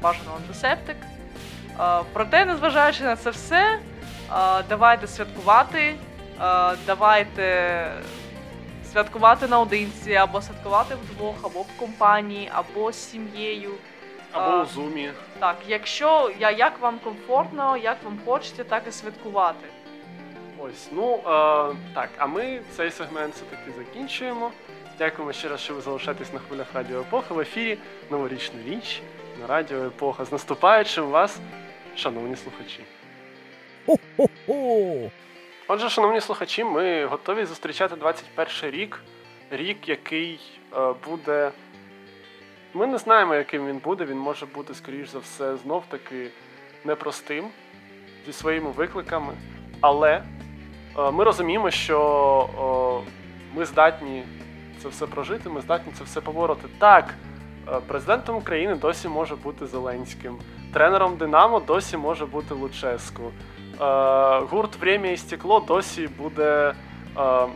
[0.00, 0.96] бажано антисептик.
[2.12, 3.78] Проте, незважаючи на це все,
[4.68, 5.94] давайте святкувати,
[6.86, 7.86] давайте
[8.92, 13.70] святкувати наодинці, або святкувати вдвох, або в компанії, або з сім'єю.
[14.32, 15.10] Або у зумі.
[15.38, 19.66] Так, якщо я як вам комфортно, як вам хочеться, так і святкувати.
[20.58, 21.20] Ось, ну е,
[21.94, 24.50] так, а ми цей сегмент все-таки закінчуємо.
[24.98, 27.78] Дякуємо ще раз, що ви залишаєтесь на хвилях Радіо Епоха в ефірі
[28.10, 29.02] Новорічна річ
[29.40, 30.24] на Радіо Епоха.
[30.24, 31.38] З наступаючим вас,
[31.96, 32.80] шановні слухачі.
[33.86, 35.10] Хо-хо-хо!
[35.72, 39.02] Отже, шановні слухачі, ми готові зустрічати 21 рік.
[39.50, 40.40] Рік, який
[40.76, 41.50] е, буде.
[42.74, 44.04] Ми не знаємо, яким він буде.
[44.04, 46.30] Він може бути, скоріш за все, знов таки
[46.84, 47.48] непростим
[48.26, 49.32] зі своїми викликами.
[49.80, 50.22] Але
[50.98, 53.04] е, ми розуміємо, що
[53.54, 54.24] ми здатні
[54.82, 56.68] це все прожити, ми здатні це все побороти.
[56.78, 57.14] Так,
[57.68, 60.38] е, президентом України досі може бути Зеленським,
[60.72, 63.32] тренером Динамо досі може бути Луческу.
[63.80, 66.74] Е, гурт «Время і стекло досі буде
[67.18, 67.46] е,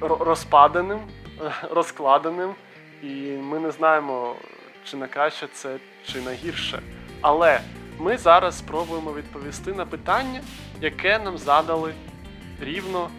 [0.00, 0.98] розпаданим,
[1.70, 2.54] розкладеним,
[3.02, 3.06] і
[3.42, 4.34] ми не знаємо,
[4.84, 5.76] чи на краще це,
[6.06, 6.82] чи на гірше.
[7.20, 7.60] Але
[7.98, 10.40] ми зараз спробуємо відповісти на питання,
[10.80, 11.94] яке нам задали
[12.60, 13.10] рівно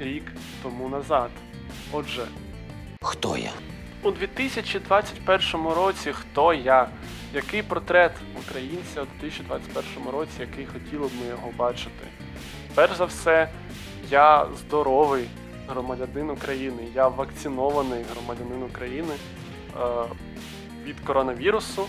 [0.00, 0.32] рік
[0.62, 1.30] тому назад.
[1.92, 2.26] Отже,
[3.02, 3.50] Хто я?
[4.02, 6.88] у 2021 році хто я?
[7.34, 12.06] Який портрет українця у 2021 році, який хотіли б ми його бачити?
[12.74, 13.48] Перш за все,
[14.10, 15.28] я здоровий
[15.68, 19.80] громадянин України, я вакцинований громадянин України е,
[20.84, 21.86] від коронавірусу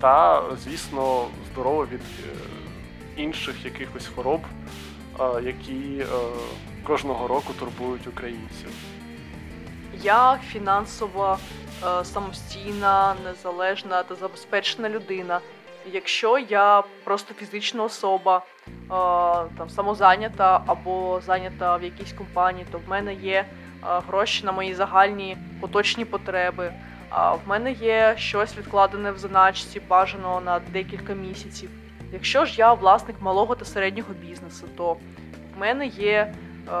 [0.00, 4.40] та, звісно, здоровий від е, інших якихось хвороб,
[5.20, 6.04] е, які
[6.86, 8.68] кожного року турбують українців.
[10.02, 11.38] Я фінансово
[11.84, 15.40] е, самостійна, незалежна та забезпечена людина.
[15.92, 18.42] Якщо я просто фізична особа, е,
[19.58, 23.46] там самозайнята або зайнята в якійсь компанії, то в мене є е,
[23.82, 26.72] гроші на мої загальні поточні потреби.
[27.10, 31.70] А в мене є щось відкладене в заначці, бажано на декілька місяців.
[32.12, 34.92] Якщо ж я власник малого та середнього бізнесу, то
[35.56, 36.34] в мене є
[36.68, 36.72] е,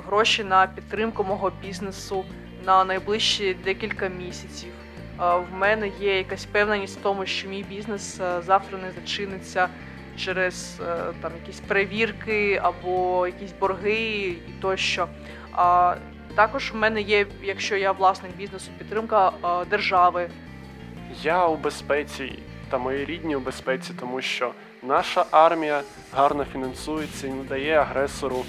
[0.00, 2.24] гроші на підтримку мого бізнесу
[2.66, 4.72] на найближчі декілька місяців.
[5.18, 9.68] В мене є якась певненість в тому, що мій бізнес завтра не зачиниться
[10.16, 10.80] через
[11.20, 15.08] там якісь перевірки або якісь борги і тощо.
[15.52, 15.94] А
[16.34, 19.32] також в мене є, якщо я власник бізнесу, підтримка
[19.70, 20.30] держави.
[21.22, 22.38] Я у безпеці
[22.70, 24.52] та мої рідні у безпеці, тому що
[24.82, 25.82] наша армія
[26.12, 28.44] гарно фінансується і не дає агресору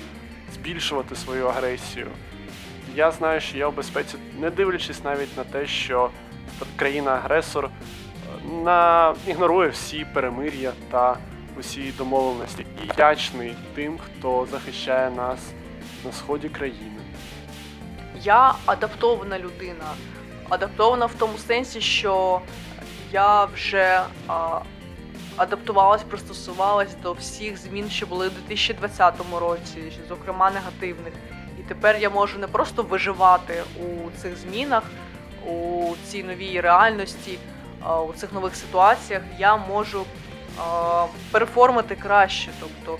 [0.53, 2.07] збільшувати свою агресію.
[2.95, 6.09] Я знаю, що я у безпеці, не дивлячись навіть на те, що
[6.75, 7.69] країна-агресор е,
[8.63, 9.13] на...
[9.27, 11.17] ігнорує всі перемир'я та
[11.59, 12.65] усі домовленості.
[12.83, 15.39] І вдячний тим, хто захищає нас
[16.05, 17.01] на сході країни.
[18.23, 19.85] Я адаптована людина.
[20.49, 22.41] Адаптована в тому сенсі, що
[23.11, 24.59] я вже а,
[25.37, 31.13] адаптувалась, пристосувалась до всіх змін, що були у 2020 році, зокрема негативних.
[31.59, 34.83] І тепер я можу не просто виживати у цих змінах,
[35.47, 37.39] у цій новій реальності,
[38.09, 39.21] у цих нових ситуаціях.
[39.39, 40.03] Я можу
[41.31, 42.51] переформити краще.
[42.59, 42.97] Тобто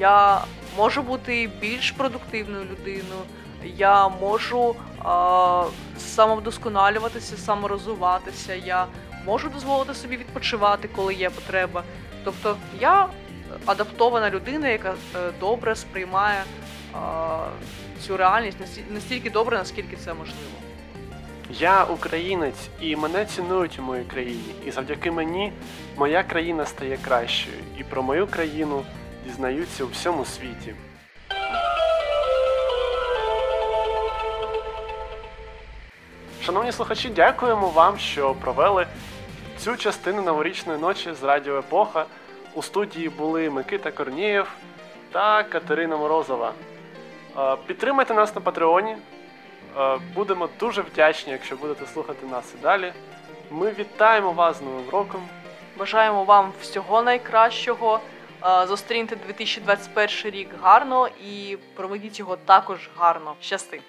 [0.00, 0.40] я
[0.76, 3.22] можу бути більш продуктивною людиною.
[3.64, 4.74] Я можу
[5.98, 8.54] самовдосконалюватися, саморозвиватися.
[8.54, 8.86] Я
[9.28, 11.82] можу дозволити собі відпочивати, коли є потреба.
[12.24, 13.06] Тобто я
[13.66, 16.42] адаптована людина, яка е, добре сприймає
[18.06, 20.56] цю реальність насті- настільки добре, наскільки це можливо.
[21.50, 24.54] Я українець, і мене цінують у моїй країні.
[24.66, 25.52] І завдяки мені
[25.96, 27.56] моя країна стає кращою.
[27.78, 28.84] І про мою країну
[29.26, 30.74] дізнаються у всьому світі.
[36.44, 38.86] Шановні слухачі, дякуємо вам, що провели
[39.58, 42.04] цю частину новорічної ночі з Радіо Епоха.
[42.54, 44.52] У студії були Микита Корнієв
[45.12, 46.52] та Катерина Морозова.
[47.38, 48.96] Е, Підтримайте нас на Патреоні.
[49.78, 52.92] Е, Будемо дуже вдячні, якщо будете слухати нас і далі.
[53.50, 55.20] Ми вітаємо вас з Новим роком.
[55.78, 58.00] Бажаємо вам всього найкращого.
[58.44, 63.34] Е, Зустріньте 2021 рік гарно і проведіть його також гарно.
[63.40, 63.80] Щасти!